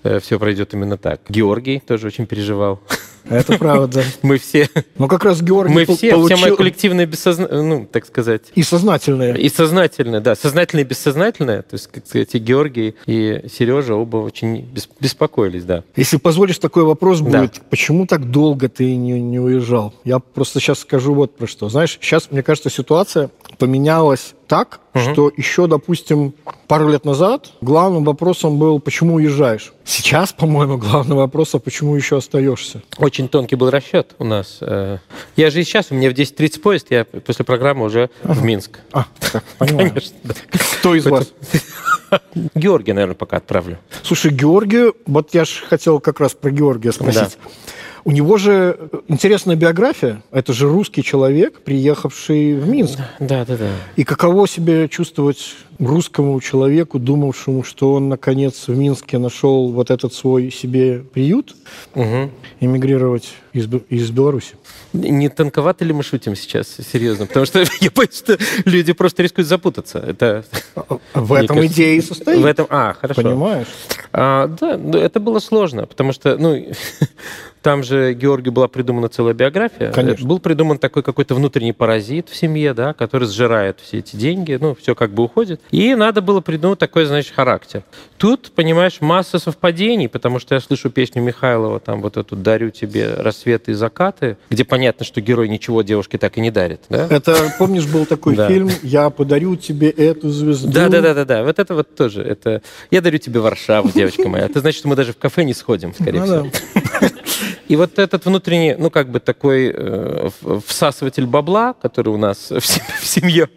э, 0.03 0.19
все 0.19 0.37
пройдет 0.37 0.73
именно 0.75 0.97
так. 0.97 1.21
Георгий 1.29 1.79
тоже 1.79 2.07
очень 2.07 2.27
переживал. 2.27 2.79
Это 3.29 3.57
правда. 3.57 4.03
Мы 4.21 4.37
все... 4.37 4.69
Ну, 4.97 5.07
как 5.07 5.23
раз 5.23 5.41
Георгий 5.41 5.73
Мы 5.73 5.85
все, 5.85 6.11
получил... 6.11 6.37
вся 6.37 6.45
моя 6.45 6.55
коллективная 6.55 7.05
бессознательная, 7.05 7.63
ну, 7.63 7.87
так 7.91 8.05
сказать... 8.05 8.43
И 8.55 8.63
сознательная. 8.63 9.35
И 9.35 9.49
сознательная, 9.49 10.21
да. 10.21 10.35
Сознательная 10.35 10.83
и 10.83 10.87
бессознательная. 10.87 11.61
То 11.61 11.75
есть, 11.75 11.87
как 11.87 12.05
сказать, 12.07 12.33
и 12.35 12.39
Георгий, 12.39 12.95
и 13.05 13.45
Сережа 13.51 13.95
оба 13.95 14.17
очень 14.17 14.67
беспокоились, 14.99 15.63
да. 15.63 15.83
Если 15.95 16.17
позволишь, 16.17 16.57
такой 16.57 16.83
вопрос 16.83 17.21
будет. 17.21 17.53
Да. 17.53 17.61
Почему 17.69 18.05
так 18.05 18.29
долго 18.31 18.69
ты 18.69 18.95
не, 18.95 19.19
не 19.21 19.39
уезжал? 19.39 19.93
Я 20.03 20.19
просто 20.19 20.59
сейчас 20.59 20.79
скажу 20.79 21.13
вот 21.13 21.35
про 21.35 21.47
что. 21.47 21.69
Знаешь, 21.69 21.97
сейчас, 22.01 22.29
мне 22.31 22.43
кажется, 22.43 22.69
ситуация 22.69 23.29
поменялась 23.57 24.33
так, 24.51 24.81
угу. 24.93 24.99
что 24.99 25.31
еще, 25.37 25.65
допустим, 25.65 26.33
пару 26.67 26.89
лет 26.89 27.05
назад 27.05 27.51
главным 27.61 28.03
вопросом 28.03 28.59
был, 28.59 28.81
почему 28.81 29.13
уезжаешь. 29.13 29.71
Сейчас, 29.85 30.33
по-моему, 30.33 30.77
главный 30.77 31.15
вопрос, 31.15 31.55
а 31.55 31.59
почему 31.59 31.95
еще 31.95 32.17
остаешься? 32.17 32.83
Очень 32.97 33.29
тонкий 33.29 33.55
был 33.55 33.69
расчет 33.69 34.13
у 34.19 34.25
нас. 34.25 34.57
Э, 34.59 34.97
я 35.37 35.51
же 35.51 35.61
и 35.61 35.63
сейчас, 35.63 35.87
у 35.91 35.95
меня 35.95 36.09
в 36.09 36.13
10.30 36.13 36.59
поезд, 36.59 36.87
я 36.89 37.05
после 37.05 37.45
программы 37.45 37.85
уже 37.85 38.09
ага. 38.23 38.33
в 38.33 38.43
Минск. 38.43 38.79
А, 38.91 39.05
так, 39.31 39.41
понимаю. 39.57 39.87
Конечно, 39.87 40.17
да. 40.21 40.33
Кто 40.79 40.95
из 40.95 41.05
вас? 41.05 41.31
Георгия, 42.53 42.93
наверное, 42.93 43.15
пока 43.15 43.37
отправлю. 43.37 43.77
Слушай, 44.03 44.31
Георгию, 44.31 44.97
вот 45.05 45.33
я 45.33 45.45
же 45.45 45.63
хотел 45.65 46.01
как 46.01 46.19
раз 46.19 46.33
про 46.33 46.51
Георгия 46.51 46.91
спросить. 46.91 47.37
Да. 47.41 47.49
У 48.03 48.11
него 48.11 48.37
же 48.37 48.77
интересная 49.07 49.55
биография. 49.55 50.21
Это 50.31 50.53
же 50.53 50.67
русский 50.67 51.03
человек, 51.03 51.61
приехавший 51.61 52.55
в 52.55 52.67
Минск. 52.67 52.99
Да, 53.19 53.45
да, 53.45 53.57
да. 53.57 53.69
И 53.95 54.03
каково 54.03 54.47
себе 54.47 54.87
чувствовать 54.89 55.55
русскому 55.87 56.39
человеку, 56.41 56.99
думавшему, 56.99 57.63
что 57.63 57.93
он, 57.93 58.09
наконец, 58.09 58.67
в 58.67 58.77
Минске 58.77 59.17
нашел 59.17 59.71
вот 59.71 59.89
этот 59.89 60.13
свой 60.13 60.51
себе 60.51 60.99
приют, 60.99 61.55
угу. 61.95 62.29
эмигрировать 62.59 63.33
из, 63.53 63.67
из 63.89 64.11
Беларуси? 64.11 64.55
Не 64.93 65.29
тонковато 65.29 65.85
ли 65.85 65.93
мы 65.93 66.03
шутим 66.03 66.35
сейчас, 66.35 66.77
серьезно? 66.91 67.25
Потому 67.25 67.45
что 67.45 67.59
я 67.81 67.91
боюсь, 67.93 68.17
что 68.17 68.37
люди 68.65 68.93
просто 68.93 69.23
рискуют 69.23 69.47
запутаться. 69.47 69.99
Это, 69.99 70.45
в 71.13 71.33
этом 71.33 71.57
кажется, 71.57 71.73
идея 71.73 71.97
и 71.97 72.01
состоит. 72.01 72.41
В 72.41 72.45
этом, 72.45 72.67
а, 72.69 72.93
хорошо. 72.93 73.21
Понимаешь? 73.21 73.67
А, 74.13 74.47
да, 74.47 74.77
это 74.99 75.19
было 75.19 75.39
сложно, 75.39 75.85
потому 75.85 76.11
что, 76.11 76.37
ну, 76.37 76.67
там 77.61 77.83
же 77.83 78.13
Георгию 78.13 78.51
была 78.51 78.67
придумана 78.67 79.07
целая 79.07 79.33
биография. 79.33 79.91
Конечно. 79.91 80.27
Был 80.27 80.39
придуман 80.39 80.77
такой 80.77 81.03
какой-то 81.03 81.35
внутренний 81.35 81.73
паразит 81.73 82.29
в 82.29 82.35
семье, 82.35 82.73
да, 82.73 82.93
который 82.93 83.27
сжирает 83.27 83.79
все 83.79 83.99
эти 83.99 84.15
деньги, 84.15 84.57
ну, 84.59 84.75
все 84.75 84.95
как 84.95 85.11
бы 85.13 85.23
уходит. 85.23 85.61
И 85.71 85.95
надо 85.95 86.21
было 86.21 86.41
придумать 86.41 86.79
такой, 86.79 87.05
значит, 87.05 87.33
характер. 87.33 87.83
Тут, 88.17 88.51
понимаешь, 88.51 89.01
масса 89.01 89.39
совпадений, 89.39 90.07
потому 90.07 90.39
что 90.39 90.53
я 90.55 90.61
слышу 90.61 90.89
песню 90.89 91.21
Михайлова, 91.21 91.79
там 91.79 92.01
вот 92.01 92.17
эту 92.17 92.35
«Дарю 92.35 92.69
тебе 92.69 93.13
рассветы 93.15 93.71
и 93.71 93.73
закаты», 93.73 94.37
где 94.49 94.63
понятно, 94.63 95.05
что 95.05 95.21
герой 95.21 95.49
ничего 95.49 95.81
девушке 95.81 96.17
так 96.17 96.37
и 96.37 96.41
не 96.41 96.51
дарит. 96.51 96.81
Да? 96.89 97.07
Это, 97.09 97.53
помнишь, 97.57 97.87
был 97.87 98.05
такой 98.05 98.35
фильм 98.47 98.69
«Я 98.83 99.09
подарю 99.09 99.55
тебе 99.55 99.89
эту 99.89 100.29
звезду». 100.29 100.71
Да-да-да, 100.71 101.43
вот 101.43 101.57
это 101.57 101.73
вот 101.73 101.95
тоже. 101.95 102.21
Это 102.21 102.61
«Я 102.91 103.01
дарю 103.01 103.17
тебе 103.17 103.39
Варшаву, 103.39 103.89
девочка 103.89 104.27
моя». 104.27 104.45
Это 104.45 104.59
значит, 104.59 104.79
что 104.79 104.87
мы 104.89 104.95
даже 104.95 105.13
в 105.13 105.17
кафе 105.17 105.43
не 105.43 105.53
сходим, 105.53 105.93
скорее 105.93 106.19
ну 106.19 106.25
всего. 106.25 106.51
И 107.71 107.77
вот 107.77 107.99
этот 107.99 108.25
внутренний, 108.25 108.75
ну, 108.77 108.89
как 108.89 109.09
бы 109.09 109.21
такой 109.21 109.71
э, 109.73 110.29
всасыватель 110.67 111.25
бабла, 111.25 111.73
который 111.73 112.09
у 112.09 112.17
нас 112.17 112.51
в 112.51 113.05
семье 113.05 113.47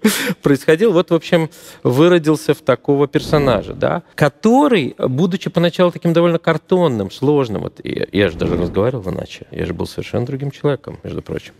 происходил, 0.40 0.92
вот, 0.92 1.10
в 1.10 1.14
общем, 1.14 1.50
выродился 1.82 2.54
в 2.54 2.60
такого 2.60 3.08
персонажа, 3.08 3.74
да, 3.74 4.04
который, 4.14 4.94
будучи 4.98 5.50
поначалу 5.50 5.90
таким 5.90 6.12
довольно 6.12 6.38
картонным, 6.38 7.10
сложным, 7.10 7.62
вот 7.62 7.80
я, 7.82 8.06
я 8.12 8.28
же 8.28 8.36
даже 8.36 8.56
разговаривал 8.56 9.10
иначе, 9.10 9.48
я 9.50 9.66
же 9.66 9.74
был 9.74 9.88
совершенно 9.88 10.24
другим 10.24 10.52
человеком, 10.52 11.00
между 11.02 11.20
прочим, 11.20 11.54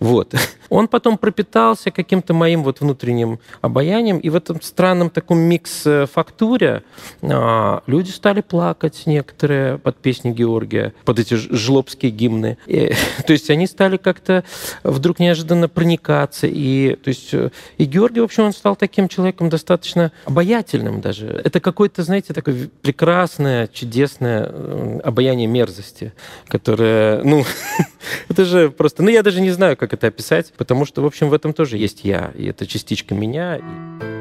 вот, 0.00 0.34
он 0.70 0.88
потом 0.88 1.18
пропитался 1.18 1.90
каким-то 1.90 2.32
моим 2.32 2.64
вот 2.64 2.80
внутренним 2.80 3.38
обаянием, 3.60 4.16
и 4.16 4.30
в 4.30 4.34
этом 4.34 4.62
странном 4.62 5.10
таком 5.10 5.40
микс-фактуре 5.40 6.84
а, 7.20 7.82
люди 7.86 8.08
стали 8.08 8.40
плакать 8.40 9.02
некоторые 9.04 9.76
под 9.76 9.98
песни 9.98 10.30
Георгия, 10.30 10.94
под 11.04 11.18
эти 11.18 11.34
жлобские 11.34 11.97
гимны. 12.06 12.58
И, 12.66 12.92
то 13.26 13.32
есть 13.32 13.50
они 13.50 13.66
стали 13.66 13.96
как-то 13.96 14.44
вдруг 14.82 15.18
неожиданно 15.18 15.68
проникаться, 15.68 16.46
и, 16.46 16.96
то 16.96 17.08
есть, 17.08 17.32
и 17.32 17.84
Георгий, 17.84 18.20
в 18.20 18.24
общем, 18.24 18.44
он 18.44 18.52
стал 18.52 18.76
таким 18.76 19.08
человеком 19.08 19.48
достаточно 19.48 20.12
обаятельным 20.24 21.00
даже. 21.00 21.26
Это 21.44 21.60
какое-то, 21.60 22.02
знаете, 22.02 22.32
такое 22.32 22.70
прекрасное, 22.82 23.66
чудесное 23.68 24.48
э, 24.48 25.00
обаяние 25.04 25.46
мерзости, 25.46 26.12
которое, 26.46 27.22
ну, 27.22 27.44
это 28.28 28.44
же 28.44 28.70
просто, 28.70 29.02
ну, 29.02 29.10
я 29.10 29.22
даже 29.22 29.40
не 29.40 29.50
знаю, 29.50 29.76
как 29.76 29.92
это 29.92 30.06
описать, 30.06 30.52
потому 30.56 30.84
что, 30.86 31.02
в 31.02 31.06
общем, 31.06 31.28
в 31.28 31.34
этом 31.34 31.52
тоже 31.52 31.76
есть 31.76 32.04
я, 32.04 32.32
и 32.34 32.46
это 32.46 32.66
частичка 32.66 33.14
меня. 33.14 33.58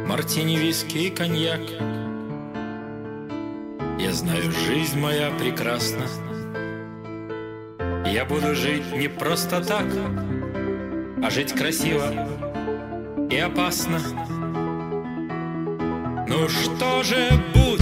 Мартини, 0.08 0.56
виски 0.56 0.98
и 0.98 1.10
коньяк. 1.10 1.62
Я 4.00 4.14
знаю, 4.14 4.52
жизнь 4.52 5.00
моя 5.00 5.32
прекрасна. 5.32 6.06
Я 8.06 8.26
буду 8.26 8.56
жить 8.56 8.96
не 8.96 9.08
просто 9.08 9.62
так, 9.62 9.86
а 11.24 11.30
жить 11.30 11.54
красиво 11.54 12.28
и 13.30 13.38
опасно. 13.38 14.00
Ну 16.28 16.50
что 16.50 17.04
же 17.04 17.32
будь? 17.54 17.77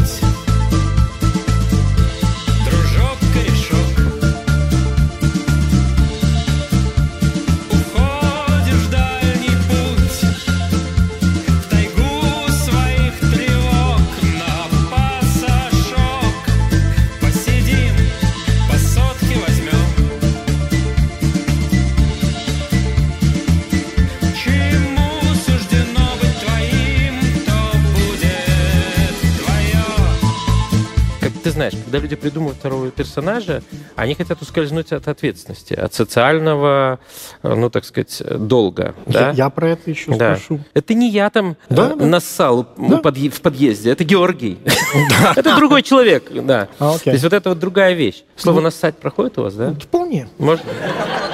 Знаешь, 31.55 31.73
когда 31.83 31.97
люди 31.99 32.15
придумывают 32.15 32.57
второго 32.59 32.91
персонажа, 32.91 33.63
они 33.95 34.13
хотят 34.13 34.41
ускользнуть 34.41 34.91
от 34.91 35.07
ответственности, 35.07 35.73
от 35.73 35.93
социального, 35.93 36.99
ну, 37.43 37.69
так 37.69 37.85
сказать, 37.85 38.21
долга. 38.47 38.93
Я, 39.07 39.13
да? 39.13 39.31
я 39.31 39.49
про 39.49 39.69
это 39.69 39.89
еще 39.89 40.15
Да. 40.15 40.35
спрошу. 40.35 40.59
Это 40.73 40.93
не 40.93 41.09
я 41.09 41.29
там 41.29 41.55
Да, 41.69 41.91
э, 41.91 41.95
да. 41.95 42.05
нассал 42.05 42.67
Да. 42.77 42.99
подъе- 42.99 43.29
в 43.29 43.41
подъезде, 43.41 43.89
это 43.91 44.03
Георгий. 44.03 44.57
Это 45.35 45.55
другой 45.55 45.81
человек, 45.81 46.29
да. 46.31 46.67
А, 46.79 46.97
То 46.97 47.11
есть 47.11 47.23
вот 47.23 47.33
это 47.33 47.49
вот 47.49 47.59
другая 47.59 47.93
вещь. 47.93 48.23
Слово 48.35 48.61
«нассать» 48.61 48.97
проходит 48.97 49.37
у 49.37 49.43
вас, 49.43 49.53
да? 49.55 49.73
Вполне. 49.81 50.27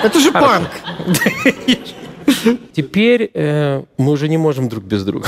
Это 0.03 0.19
же 0.19 0.31
панк. 0.31 0.69
Теперь 2.73 3.29
э, 3.34 3.84
мы 3.97 4.12
уже 4.12 4.29
не 4.29 4.38
можем 4.38 4.69
друг 4.69 4.84
без 4.84 5.03
друга. 5.03 5.27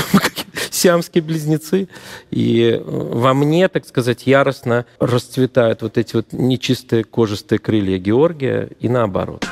Сиамские 0.84 1.22
близнецы. 1.22 1.88
И 2.30 2.62
э, 2.62 2.78
во 2.78 3.32
мне, 3.32 3.68
так 3.68 3.86
сказать, 3.86 4.26
яростно 4.26 4.84
расцветают 4.98 5.80
вот 5.80 5.96
эти 5.96 6.14
вот 6.14 6.26
нечистые 6.32 7.04
кожистые 7.04 7.58
крылья 7.58 7.96
Георгия 7.96 8.68
и 8.80 8.90
наоборот. 8.90 9.46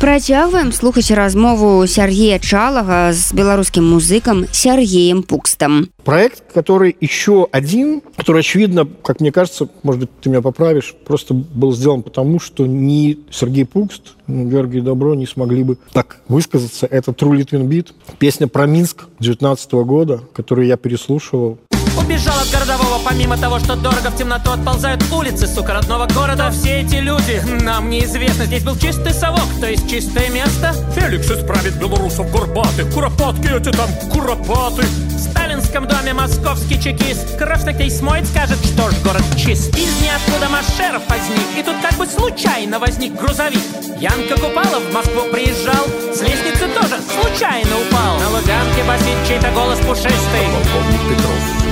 Працягваем 0.00 0.72
слухаць 0.72 1.10
размову 1.10 1.86
Сергея 1.86 2.38
Чалага 2.38 3.12
з 3.12 3.32
беларускім 3.32 3.86
музыкам 3.94 4.44
Сергеем 4.52 5.22
Пукстам. 5.22 5.88
Проект, 6.04 6.52
который 6.52 6.96
еще 7.00 7.48
один, 7.52 8.02
который, 8.16 8.40
очевидно, 8.40 8.86
как 9.02 9.20
мне 9.20 9.32
кажется, 9.32 9.68
может 9.82 10.00
быть, 10.02 10.10
ты 10.20 10.28
меня 10.28 10.42
поправишь, 10.42 10.94
просто 11.06 11.32
был 11.32 11.72
сделан 11.72 12.02
потому, 12.02 12.38
что 12.40 12.66
ни 12.66 13.18
Сергей 13.30 13.64
Пукст, 13.64 14.16
ни 14.26 14.44
Георгий 14.50 14.80
Добро 14.80 15.14
не 15.14 15.26
смогли 15.26 15.62
бы 15.62 15.78
так 15.92 16.18
высказаться. 16.28 16.86
Это 16.86 17.12
True 17.12 17.38
Litwin 17.38 17.66
Beat, 17.66 17.92
песня 18.18 18.48
про 18.48 18.66
Минск 18.66 19.04
19 19.20 19.72
года, 19.72 20.20
которую 20.34 20.66
я 20.66 20.76
переслушивал. 20.76 21.58
Убежал 22.04 22.38
от 22.38 22.50
городового, 22.50 23.00
помимо 23.02 23.38
того, 23.38 23.58
что 23.58 23.76
дорого 23.76 24.10
в 24.10 24.16
темноту 24.16 24.50
отползают 24.50 25.02
улицы, 25.10 25.46
сука, 25.46 25.72
родного 25.72 26.06
города. 26.06 26.50
Все 26.50 26.82
эти 26.82 26.96
люди 26.96 27.42
нам 27.62 27.88
неизвестны. 27.88 28.44
Здесь 28.44 28.62
был 28.62 28.76
чистый 28.76 29.14
совок, 29.14 29.48
то 29.58 29.66
есть 29.66 29.88
чистое 29.88 30.28
место. 30.28 30.74
Феликс 30.94 31.30
исправит 31.30 31.76
белорусов 31.76 32.30
горбатых, 32.30 32.92
куропатки 32.92 33.46
эти 33.46 33.70
там, 33.74 33.88
куропаты. 34.12 34.82
В 34.82 35.18
сталинском 35.18 35.88
доме 35.88 36.12
московский 36.12 36.78
чекист. 36.78 37.38
Кровь 37.38 37.64
такой 37.64 37.90
смоет, 37.90 38.26
скажет, 38.26 38.58
что 38.58 38.90
ж 38.90 38.94
город 39.02 39.22
чист. 39.38 39.74
Из 39.74 40.00
ниоткуда 40.02 40.50
Машеров 40.50 41.02
возник 41.08 41.58
И 41.58 41.62
тут 41.62 41.76
как 41.80 41.94
бы 41.98 42.06
случайно 42.06 42.78
возник 42.78 43.14
грузовик. 43.14 43.62
Янка 43.98 44.34
Купалов 44.34 44.82
в 44.90 44.92
Москву 44.92 45.22
приезжал. 45.32 45.86
С 46.12 46.20
лестницы 46.20 46.68
тоже 46.68 47.00
случайно 47.18 47.70
упал. 47.80 48.18
На 48.18 48.28
Луганке 48.28 48.84
басит 48.86 49.16
чей-то 49.26 49.50
голос 49.52 49.78
пушистый. 49.78 50.12
Полковник 50.52 51.00
Петров, 51.08 51.63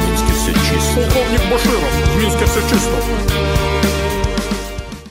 все 0.43 0.53
чисто. 0.55 0.95
Полковник 0.97 1.41
Баширов, 1.51 1.85
в 2.15 2.19
Минске 2.19 2.45
все 2.47 2.61
чисто. 2.69 3.72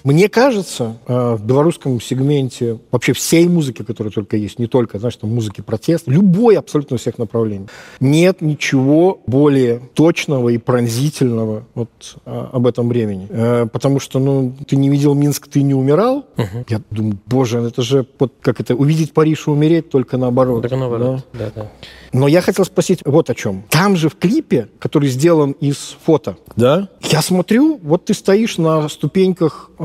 Мне 0.04 0.30
кажется, 0.30 0.98
э, 1.08 1.36
в 1.36 1.46
белорусском 1.46 2.00
сегменте 2.02 2.80
вообще 2.92 3.14
всей 3.14 3.48
музыки, 3.48 3.84
которая 3.84 4.12
только 4.12 4.38
есть, 4.38 4.60
не 4.60 4.68
только, 4.68 5.00
знаешь, 5.00 5.16
там 5.16 5.34
музыки 5.34 5.62
протест, 5.62 6.08
любой 6.08 6.58
абсолютно 6.58 6.98
всех 6.98 7.18
направлений, 7.18 7.68
нет 8.00 8.42
ничего 8.42 9.22
более 9.28 9.80
точного 9.94 10.50
и 10.50 10.58
пронзительного 10.58 11.66
вот 11.76 11.90
э, 12.26 12.48
об 12.52 12.68
этом 12.68 12.90
времени. 12.90 13.28
Э, 13.30 13.68
Потому 13.72 14.00
что, 14.00 14.20
ну, 14.20 14.54
ты 14.68 14.76
не 14.76 14.90
видел 14.90 15.14
Минск, 15.14 15.48
ты 15.48 15.62
не 15.62 15.74
умирал. 15.74 16.26
Я 16.68 16.82
думаю, 16.90 17.18
боже, 17.26 17.60
это 17.60 17.82
же 17.82 18.06
вот 18.20 18.34
как 18.42 18.60
это, 18.60 18.76
увидеть 18.76 19.14
Париж 19.14 19.48
и 19.48 19.50
умереть 19.50 19.90
только 19.90 20.18
наоборот. 20.18 20.64
Так 20.64 20.72
наоборот. 20.72 21.24
да. 21.34 21.40
Да, 21.40 21.52
да. 21.56 21.72
Но 22.14 22.28
я 22.28 22.42
хотел 22.42 22.66
спросить 22.66 23.00
вот 23.06 23.30
о 23.30 23.36
чем. 23.36 23.64
Там 23.70 23.96
же 23.96 24.10
в 24.10 24.16
клипе, 24.16 24.68
который 24.80 25.10
сделан 25.10 25.52
из 25.52 25.96
фото, 26.06 26.36
да, 26.56 26.90
я 27.02 27.22
смотрю, 27.22 27.80
вот 27.82 28.06
ты 28.06 28.14
стоишь 28.14 28.58
на 28.58 28.90
ступеньках 28.90 29.72
э, 29.80 29.84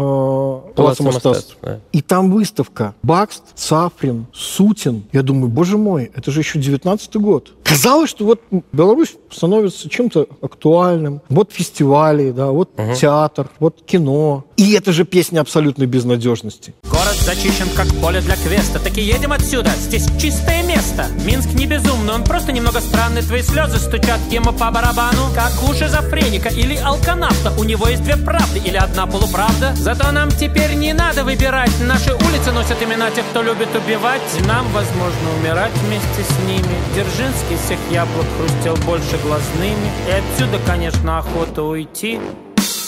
Мастас, 0.76 1.00
Мастас, 1.00 1.56
да. 1.62 1.80
и 1.92 2.02
там 2.02 2.30
выставка 2.30 2.94
Бакст, 3.02 3.42
Цафрин, 3.54 4.26
Сутин. 4.32 5.04
Я 5.12 5.22
думаю, 5.22 5.48
боже 5.48 5.78
мой, 5.78 6.10
это 6.14 6.30
же 6.30 6.40
еще 6.40 6.58
19 6.58 7.16
год. 7.16 7.52
Казалось, 7.68 8.10
что 8.10 8.24
вот 8.24 8.40
Беларусь 8.72 9.16
становится 9.30 9.88
чем-то 9.88 10.28
актуальным. 10.40 11.20
Вот 11.28 11.50
фестивали, 11.52 12.30
да, 12.30 12.46
вот 12.46 12.70
театр, 12.98 13.48
вот 13.58 13.82
кино. 13.84 14.44
И 14.56 14.72
это 14.72 14.92
же 14.92 15.04
песня 15.04 15.40
абсолютной 15.40 15.86
безнадежности. 15.86 16.74
Город 16.84 17.14
зачищен, 17.24 17.68
как 17.76 17.88
поле 18.00 18.20
для 18.20 18.36
квеста. 18.36 18.78
Так 18.78 18.96
и 18.96 19.02
едем 19.02 19.32
отсюда, 19.32 19.70
здесь 19.78 20.06
чистое 20.18 20.62
место. 20.62 21.06
Минск 21.24 21.52
не 21.54 21.66
безумный, 21.66 22.14
он 22.14 22.24
просто 22.24 22.52
немного 22.52 22.80
странный. 22.80 23.22
Твои 23.22 23.42
слезы 23.42 23.78
стучат 23.78 24.20
ему 24.30 24.52
по 24.52 24.70
барабану. 24.70 25.28
Как 25.34 25.52
у 25.68 25.74
шизофреника 25.74 26.48
или 26.48 26.76
алканавта 26.76 27.52
У 27.58 27.64
него 27.64 27.88
есть 27.88 28.04
две 28.04 28.16
правды 28.16 28.60
или 28.64 28.76
одна 28.76 29.06
полуправда. 29.06 29.74
Зато 29.76 30.10
нам 30.12 30.30
теперь 30.30 30.74
не 30.74 30.92
надо 30.92 31.24
выбирать. 31.24 31.72
Наши 31.80 32.14
улицы 32.14 32.52
носят 32.52 32.80
имена 32.82 33.10
тех, 33.10 33.24
кто 33.30 33.42
любит 33.42 33.68
убивать. 33.74 34.22
Нам, 34.46 34.64
возможно, 34.72 35.28
умирать 35.40 35.72
вместе 35.84 36.22
с 36.22 36.46
ними. 36.46 36.76
Дзержинский 36.94 37.55
всех 37.56 37.78
яблок 37.90 38.26
хрустел 38.36 38.76
больше 38.86 39.16
глазными. 39.18 39.90
И 40.08 40.10
отсюда, 40.10 40.58
конечно, 40.66 41.18
охота 41.18 41.62
уйти. 41.62 42.20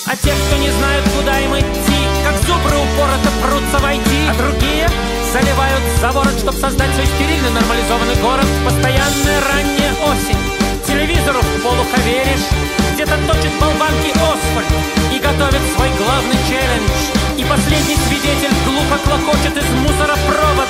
А 0.06 0.16
те, 0.16 0.32
кто 0.32 0.56
не 0.56 0.70
знают, 0.70 1.04
куда 1.18 1.38
им 1.38 1.52
идти 1.52 2.00
Как 2.24 2.34
зубры 2.48 2.76
упорото 2.80 3.30
прутся 3.42 3.78
войти. 3.78 4.20
А 4.30 4.34
другие 4.34 4.88
заливают 5.32 5.82
за 6.00 6.10
ворот 6.12 6.32
Чтоб 6.38 6.54
создать 6.54 6.94
свой 6.94 7.06
стерильный 7.06 7.50
нормализованный 7.52 8.16
город. 8.22 8.46
Постоянная 8.64 9.40
ранняя 9.52 9.92
осень. 10.08 10.40
Телевизору 10.86 11.40
в 11.40 11.62
полухо 11.62 12.00
веришь. 12.06 12.48
Где-то 12.94 13.16
точит 13.28 13.52
болванки 13.60 14.10
асфальт 14.16 14.72
И 15.12 15.18
готовит 15.18 15.64
свой 15.76 15.90
главный 16.00 16.40
челлендж. 16.48 17.00
И 17.36 17.44
последний 17.44 17.96
свидетель 18.08 18.54
глухо 18.64 18.96
клокочет 19.04 19.56
из 19.56 19.68
мусоропровода. 19.76 20.28
Может 20.48 20.67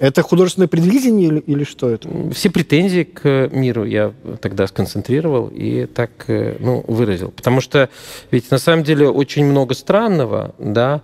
Это 0.00 0.22
художественное 0.22 0.68
предвидение 0.68 1.26
или, 1.26 1.38
или 1.40 1.64
что 1.64 1.90
это? 1.90 2.08
Все 2.32 2.50
претензии 2.50 3.02
к 3.02 3.48
миру 3.50 3.84
я 3.84 4.14
тогда 4.40 4.68
сконцентрировал 4.68 5.48
и 5.48 5.86
так 5.86 6.10
э, 6.28 6.56
ну, 6.60 6.84
выразил. 6.86 7.32
Потому 7.32 7.60
что 7.60 7.90
ведь 8.30 8.48
на 8.52 8.58
самом 8.58 8.84
деле 8.84 9.08
очень 9.08 9.44
много 9.44 9.74
странного, 9.74 10.54
да, 10.58 11.02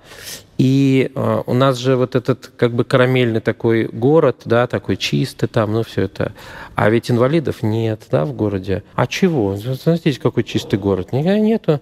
и 0.57 1.11
э, 1.15 1.43
у 1.47 1.55
нас 1.55 1.79
же 1.79 1.97
вот 1.97 2.15
этот 2.15 2.53
как 2.57 2.73
бы 2.73 2.85
карамельный 2.85 3.41
такой 3.41 3.87
город, 3.87 4.43
да, 4.45 4.67
такой 4.67 4.97
чистый 4.97 5.49
там, 5.49 5.73
ну 5.73 5.83
все 5.83 6.03
это. 6.03 6.33
А 6.77 6.91
ведь 6.91 7.11
инвалидов 7.11 7.63
нет, 7.63 8.03
да, 8.11 8.25
в 8.25 8.33
городе. 8.33 8.85
А 8.95 9.07
чего? 9.07 9.57
Смотрите, 9.57 10.21
какой 10.21 10.45
чистый 10.45 10.79
город. 10.79 11.13
Никогда 11.13 11.39
нету. 11.39 11.81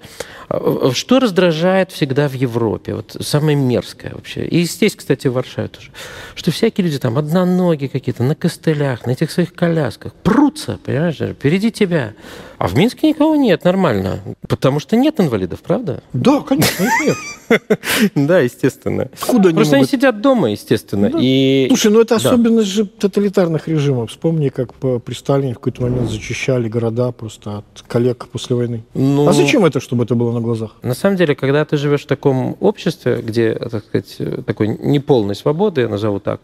А, 0.49 0.91
Что 0.95 1.21
раздражает 1.21 1.93
всегда 1.93 2.29
в 2.29 2.35
Европе? 2.35 2.95
Вот 2.95 3.17
самое 3.21 3.57
мерзкое 3.57 4.13
вообще. 4.15 4.47
И 4.47 4.65
здесь, 4.65 4.97
кстати, 4.97 5.29
в 5.29 5.35
Варшаве 5.35 5.69
тоже. 5.69 5.91
Что 6.35 6.51
всякие 6.51 6.87
люди 6.87 6.99
там 6.99 7.19
одноногие 7.19 7.91
какие-то, 7.91 8.23
на 8.23 8.35
костылях, 8.35 9.05
на 9.07 9.11
этих 9.11 9.31
своих 9.31 9.55
колясках, 9.55 10.15
прутся, 10.15 10.79
понимаешь, 10.83 11.17
впереди 11.17 11.71
тебя. 11.71 12.15
А 12.63 12.69
в 12.69 12.77
Минске 12.77 13.09
никого 13.09 13.35
нет, 13.35 13.65
нормально. 13.65 14.21
Потому 14.47 14.79
что 14.79 14.95
нет 14.95 15.19
инвалидов, 15.19 15.59
правда? 15.67 16.05
Да, 16.13 16.43
конечно, 16.43 16.85
их 16.85 16.93
нет. 17.05 17.17
Да, 18.15 18.39
естественно. 18.39 19.09
Откуда 19.21 19.49
они 19.49 19.57
Просто 19.57 19.77
они 19.77 19.85
сидят 19.85 20.21
дома, 20.21 20.51
естественно. 20.51 21.11
Слушай, 21.11 21.91
ну 21.91 22.01
это 22.01 22.17
особенность 22.17 22.69
же 22.69 22.87
тоталитарных 22.87 23.69
режимов. 23.69 24.11
Вспомни, 24.11 24.49
как 24.49 24.75
по- 24.75 24.99
при 24.99 25.15
Сталине 25.15 25.53
в 25.53 25.57
какой-то 25.57 25.83
момент 25.83 26.11
зачищали 26.11 26.69
города 26.69 27.13
просто 27.13 27.59
от 27.59 27.83
коллег 27.87 28.29
после 28.33 28.57
войны. 28.57 28.85
Ну, 28.95 29.29
А 29.29 29.33
зачем 29.33 29.65
это, 29.65 29.81
чтобы 29.81 30.05
это 30.05 30.15
было 30.15 30.33
на 30.33 30.41
глазах? 30.41 30.77
На 30.83 30.95
самом 30.95 31.17
деле, 31.17 31.35
когда 31.35 31.65
ты 31.65 31.77
живешь 31.77 32.03
в 32.03 32.07
таком 32.07 32.57
обществе, 32.61 33.21
где, 33.23 33.55
так 33.55 33.85
сказать, 33.85 34.45
такой 34.47 34.69
неполной 34.69 35.35
свободы, 35.35 35.83
я 35.83 35.89
назову 35.89 36.21
так, 36.21 36.41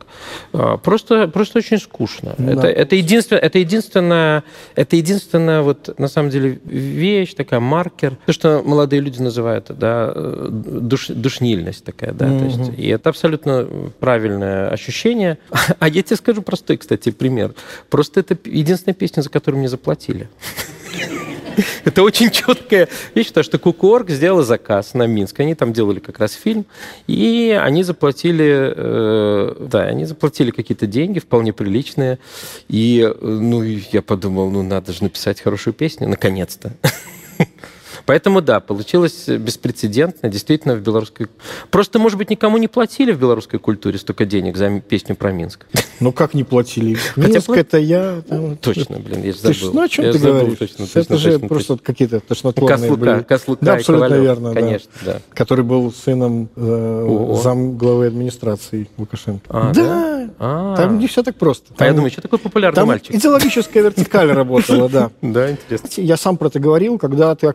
а, 0.53 0.77
просто, 0.77 1.29
просто 1.29 1.59
очень 1.59 1.79
скучно. 1.79 2.35
Это, 2.39 2.67
это, 2.67 2.97
единственное, 2.97 3.41
это, 3.41 3.59
единственное, 3.59 4.43
это 4.75 4.97
единственная, 4.97 5.63
вот, 5.63 5.99
на 5.99 6.08
самом 6.09 6.31
деле, 6.31 6.61
вещь, 6.65 7.35
такая 7.35 7.61
маркер, 7.61 8.17
то, 8.27 8.33
что 8.33 8.63
молодые 8.65 9.01
люди 9.01 9.21
называют, 9.21 9.67
да, 9.69 10.13
э, 10.15 10.49
душ, 10.51 11.09
душнильность 11.09 11.85
такая, 11.85 12.13
да, 12.13 12.27
то 12.27 12.45
есть, 12.45 12.79
и 12.79 12.89
это 12.89 13.11
абсолютно 13.11 13.69
правильное 14.01 14.71
ощущение. 14.71 15.39
А 15.81 15.89
я 15.89 16.03
тебе 16.03 16.17
скажу 16.17 16.43
простой, 16.43 16.77
кстати, 16.77 17.11
пример. 17.11 17.55
Просто 17.89 18.21
это 18.21 18.37
единственная 18.45 18.95
песня, 18.95 19.23
за 19.23 19.31
которую 19.31 19.61
мне 19.61 19.69
заплатили. 19.69 20.29
Это 21.85 22.03
очень 22.03 22.31
четкая 22.31 22.89
вещь, 23.15 23.29
потому 23.29 23.45
что 23.45 23.59
Кукуорг 23.59 24.11
сделала 24.11 24.43
заказ 24.43 24.95
на 24.95 25.07
Минск. 25.07 25.41
Они 25.41 25.55
там 25.55 25.73
делали 25.73 25.99
как 25.99 26.19
раз 26.19 26.33
фильм, 26.33 26.67
и 27.07 27.59
они 27.61 27.83
заплатили, 27.83 28.73
э, 28.77 29.57
да, 29.61 29.83
они 29.83 30.05
заплатили 30.05 30.51
какие-то 30.51 30.87
деньги, 30.87 31.19
вполне 31.19 31.53
приличные. 31.53 32.19
И, 32.69 33.01
э, 33.03 33.25
ну, 33.25 33.63
я 33.63 34.03
подумал, 34.03 34.51
ну, 34.51 34.63
надо 34.63 34.93
же 34.93 35.03
написать 35.03 35.41
хорошую 35.41 35.75
песню, 35.75 36.09
наконец-то. 36.09 36.73
Поэтому, 38.09 38.41
да, 38.41 38.61
получилось 38.61 39.29
беспрецедентно, 39.29 40.31
действительно, 40.31 40.75
в 40.75 40.81
белорусской... 40.81 41.27
Просто, 41.71 41.99
может 41.99 42.17
быть, 42.17 42.31
никому 42.31 42.57
не 42.57 42.67
платили 42.67 43.13
в 43.13 43.21
белорусской 43.21 43.59
культуре 43.61 43.99
столько 43.99 44.25
денег 44.25 44.57
за 44.57 44.81
песню 44.81 45.15
про 45.15 45.31
Минск. 45.31 45.67
Ну, 46.01 46.11
как 46.13 46.33
не 46.33 46.43
платили? 46.43 46.97
Минск 47.17 47.51
это 47.51 47.77
я... 47.77 48.23
Точно, 48.63 48.99
блин, 48.99 49.25
я 49.25 49.33
же 49.33 49.39
забыл. 49.39 49.71
Ты 49.73 49.77
ну, 49.77 49.83
о 49.83 49.89
чем 49.91 50.13
ты 50.13 50.19
говоришь? 50.19 50.59
Это 50.95 51.19
же 51.19 51.39
просто 51.39 51.77
какие-то 51.77 52.21
тошнотворные 52.21 52.97
были. 52.97 53.23
Каслука 53.25 53.63
Да, 53.63 53.75
абсолютно 53.75 54.15
верно, 54.15 54.55
Конечно, 54.55 54.91
да. 55.05 55.21
Который 55.35 55.65
был 55.65 55.93
сыном 55.93 56.49
э, 56.57 57.35
зам 57.43 57.77
главы 57.77 58.07
администрации 58.07 58.89
Лукашенко. 58.97 59.45
А, 59.51 59.73
Да, 59.75 60.31
А. 60.39 60.77
там 60.77 60.99
не 60.99 61.09
все 61.09 61.23
так 61.23 61.37
просто. 61.37 61.67
А 61.77 61.85
я 61.85 61.89
Там- 61.91 61.97
думаю, 61.97 62.11
что 62.11 62.23
такой 62.23 62.39
популярный 62.39 62.77
Там 62.77 62.89
мальчик? 62.89 63.15
идеологическая 63.15 63.83
вертикаль 63.83 64.31
работала, 64.33 64.89
да. 64.89 65.11
Да, 65.21 65.51
интересно. 65.51 65.89
Я 65.97 66.17
сам 66.17 66.39
про 66.39 66.47
это 66.47 66.59
говорил, 66.59 66.99
когда 66.99 67.35
ты 67.35 67.47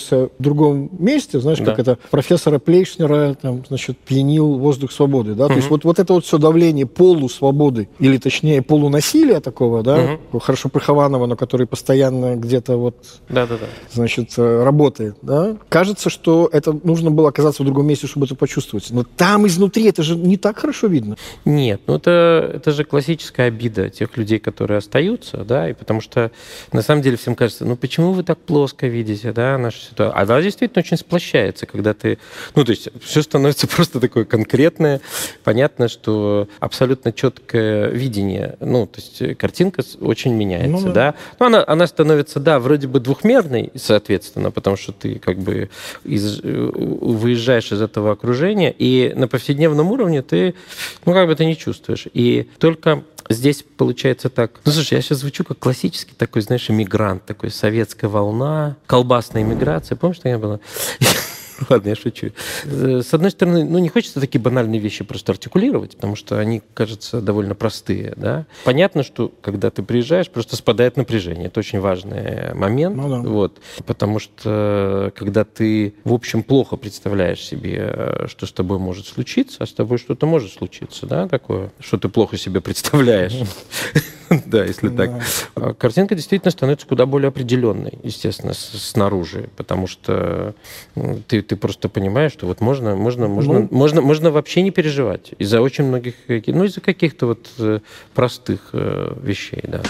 оказываешься 0.00 0.30
в 0.38 0.42
другом 0.42 0.90
месте, 0.98 1.40
знаешь, 1.40 1.58
как 1.58 1.76
Да. 1.76 1.82
это 1.82 1.98
профессора 2.10 2.58
Плейшнера, 2.58 3.36
там, 3.40 3.64
значит, 3.68 3.98
пьянил 3.98 4.58
воздух 4.58 4.92
свободы, 4.92 5.34
да, 5.34 5.48
то 5.48 5.54
есть 5.54 5.68
вот, 5.70 5.84
вот 5.84 5.98
это 5.98 6.12
вот 6.12 6.24
все 6.24 6.38
давление 6.38 6.86
полусвободы, 6.86 7.88
или 7.98 8.18
точнее 8.18 8.62
полунасилия 8.62 9.40
такого, 9.40 9.82
да, 9.82 10.18
хорошо 10.40 10.68
прихованного, 10.68 11.26
но 11.26 11.36
который 11.36 11.66
постоянно 11.66 12.36
где-то 12.36 12.76
вот 12.76 12.96
Да-да-да. 13.28 13.66
значит, 13.92 14.32
э, 14.36 14.62
работает, 14.64 15.16
да, 15.22 15.56
кажется, 15.68 16.10
что 16.10 16.48
это 16.52 16.72
нужно 16.84 17.10
было 17.10 17.28
оказаться 17.28 17.62
в 17.62 17.66
другом 17.66 17.86
месте, 17.86 18.06
чтобы 18.06 18.26
это 18.26 18.34
почувствовать. 18.34 18.88
Но 18.90 19.04
там 19.16 19.46
изнутри 19.46 19.84
это 19.84 20.02
же 20.02 20.16
не 20.16 20.36
так 20.36 20.58
хорошо 20.58 20.86
видно. 20.86 21.16
Нет, 21.44 21.80
ну 21.86 21.96
это, 21.96 22.50
это 22.54 22.72
же 22.72 22.84
классическая 22.84 23.48
обида 23.48 23.90
тех 23.90 24.16
людей, 24.16 24.38
которые 24.38 24.78
остаются, 24.78 25.38
да, 25.44 25.68
и 25.68 25.72
потому 25.74 26.00
что 26.00 26.30
на 26.72 26.82
самом 26.82 27.02
деле 27.02 27.16
всем 27.16 27.34
кажется, 27.34 27.64
ну 27.64 27.76
почему 27.76 28.12
вы 28.12 28.22
так 28.22 28.38
плоско 28.38 28.86
видите, 28.86 29.32
да, 29.32 29.58
нашу 29.58 29.78
ситуацию. 29.90 30.18
А 30.18 30.22
она 30.22 30.42
действительно 30.42 30.80
очень 30.80 30.96
сплощается, 30.96 31.66
когда 31.66 31.94
ты, 31.94 32.18
ну 32.54 32.64
то 32.64 32.70
есть 32.70 32.88
все 33.02 33.22
становится 33.22 33.66
просто 33.68 34.00
такое 34.00 34.24
конкретное, 34.24 35.00
понятно, 35.44 35.88
что 35.88 36.48
абсолютно 36.60 37.12
четкое 37.12 37.88
видение, 37.88 38.56
ну 38.60 38.86
то 38.86 39.00
есть 39.00 39.38
картинка 39.38 39.82
очень 40.00 40.34
меняется, 40.34 40.68
Ну 40.68 40.80
да. 40.86 40.92
да. 40.92 41.14
Ну 41.38 41.46
она, 41.46 41.64
она 41.66 41.86
становится, 41.86 42.40
да, 42.40 42.58
вроде 42.58 42.86
бы 42.86 43.00
двухмерной, 43.00 43.70
соответственно, 43.74 44.50
потому 44.50 44.76
что 44.76 44.92
ты 44.92 45.18
как 45.18 45.38
бы 45.38 45.70
из, 46.04 46.40
выезжаешь 46.42 47.72
из 47.72 47.82
этого 47.82 48.12
окружения, 48.12 48.74
и 48.76 49.12
на 49.14 49.28
повседневном 49.28 49.90
уровне 49.90 50.22
ты, 50.22 50.54
ну, 51.04 51.12
как 51.12 51.26
бы 51.26 51.34
ты 51.34 51.44
не 51.44 51.56
чувствуешь. 51.56 52.06
И 52.12 52.48
только 52.58 53.02
здесь 53.28 53.64
получается 53.76 54.28
так. 54.28 54.60
Ну, 54.64 54.72
слушай, 54.72 54.94
я 54.94 55.02
сейчас 55.02 55.18
звучу 55.18 55.44
как 55.44 55.58
классический 55.58 56.14
такой, 56.16 56.42
знаешь, 56.42 56.68
иммигрант, 56.68 57.24
такой 57.24 57.50
советская 57.50 58.10
волна, 58.10 58.76
колбасная 58.86 59.42
иммиграция. 59.42 59.79
Помнишь, 60.00 60.18
такая 60.18 60.38
была? 60.38 60.60
Ладно, 61.68 61.88
я 61.88 61.96
шучу. 61.96 62.30
Э, 62.64 63.02
С 63.04 63.12
одной 63.12 63.30
стороны, 63.30 63.64
ну, 63.64 63.78
не 63.78 63.88
хочется 63.88 64.20
такие 64.20 64.40
банальные 64.40 64.80
вещи 64.80 65.04
просто 65.04 65.32
артикулировать, 65.32 65.96
потому 65.96 66.16
что 66.16 66.38
они, 66.38 66.62
кажется, 66.74 67.20
довольно 67.20 67.54
простые, 67.54 68.14
да. 68.16 68.46
Понятно, 68.64 69.02
что 69.02 69.32
когда 69.42 69.70
ты 69.70 69.82
приезжаешь, 69.82 70.30
просто 70.30 70.56
спадает 70.56 70.96
напряжение. 70.96 71.46
Это 71.46 71.60
очень 71.60 71.80
важный 71.80 72.54
момент. 72.54 72.96
Ну 72.96 73.08
да. 73.08 73.28
Вот. 73.28 73.58
Потому 73.86 74.18
что 74.18 75.12
когда 75.16 75.44
ты, 75.44 75.94
в 76.04 76.12
общем, 76.12 76.42
плохо 76.42 76.76
представляешь 76.76 77.40
себе, 77.40 77.90
э, 77.92 78.26
что 78.28 78.46
с 78.46 78.52
тобой 78.52 78.78
может 78.78 79.06
случиться, 79.06 79.58
а 79.60 79.66
с 79.66 79.72
тобой 79.72 79.98
что-то 79.98 80.26
может 80.26 80.52
случиться, 80.52 81.06
да, 81.06 81.28
такое, 81.28 81.70
что 81.80 81.98
ты 81.98 82.08
плохо 82.08 82.36
себе 82.38 82.60
представляешь. 82.60 83.34
Да, 84.46 84.64
если 84.64 84.88
так. 84.88 85.10
А 85.54 85.74
Картинка 85.74 86.14
действительно 86.14 86.50
становится 86.50 86.86
куда 86.86 87.06
более 87.06 87.28
определенной, 87.28 87.98
естественно, 88.02 88.52
снаружи, 88.54 89.50
потому 89.56 89.86
что 89.86 90.54
м, 90.94 91.22
ты, 91.26 91.42
ты 91.42 91.56
просто 91.56 91.88
понимаешь, 91.88 92.32
что 92.32 92.46
вот 92.46 92.60
можно, 92.60 92.94
можно, 92.94 93.28
можно, 93.28 93.68
можно, 93.70 94.00
можно 94.00 94.30
вообще 94.30 94.62
не 94.62 94.70
переживать 94.70 95.32
из-за 95.38 95.60
очень 95.60 95.84
многих, 95.84 96.14
ну, 96.28 96.64
из-за 96.64 96.80
каких-то 96.80 97.26
вот 97.26 97.48
э, 97.58 97.80
простых 98.14 98.70
э, 98.72 99.14
вещей, 99.20 99.62
да. 99.66 99.82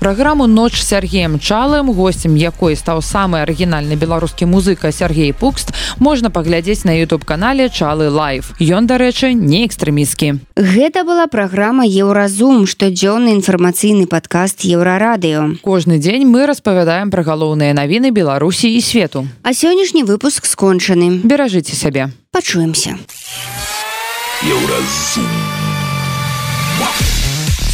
Праграму 0.00 0.46
ноч 0.46 0.80
з 0.80 0.86
Сергеем 0.86 1.38
Чалым, 1.38 1.92
гостем 1.92 2.34
якой 2.34 2.72
стаў 2.72 3.04
самы 3.04 3.44
арыгінальны 3.44 4.00
беларускі 4.00 4.48
музыка 4.48 4.92
Сергей 4.92 5.34
Пукст, 5.36 5.76
можна 5.98 6.30
паглядзець 6.30 6.88
на 6.88 6.96
YouTube-канале 6.96 7.68
Чалы 7.68 8.08
Лайф. 8.08 8.56
Ён, 8.56 8.88
дарэчы, 8.88 9.36
не 9.36 9.68
экстрэміскі. 9.68 10.40
Гэта 10.56 11.04
была 11.04 11.28
праграма 11.28 11.84
Еўразум, 11.84 12.64
штодзённы 12.64 13.36
інфармацыйны 13.36 14.08
падкаст 14.08 14.64
Еўрарадыё. 14.64 15.60
Кожны 15.60 16.00
дзень 16.00 16.24
мы 16.24 16.48
распавядаем 16.48 17.12
пра 17.12 17.20
галоўныя 17.20 17.76
навіны 17.76 18.08
Беларусі 18.08 18.72
і 18.72 18.80
свету. 18.80 19.28
А 19.44 19.52
сённяшні 19.52 20.08
выпуск 20.08 20.48
скончаны. 20.48 21.20
Беражыце 21.28 21.76
сябе. 21.76 22.08
Пачуемся. 22.32 22.96
Еўразум. 24.48 25.59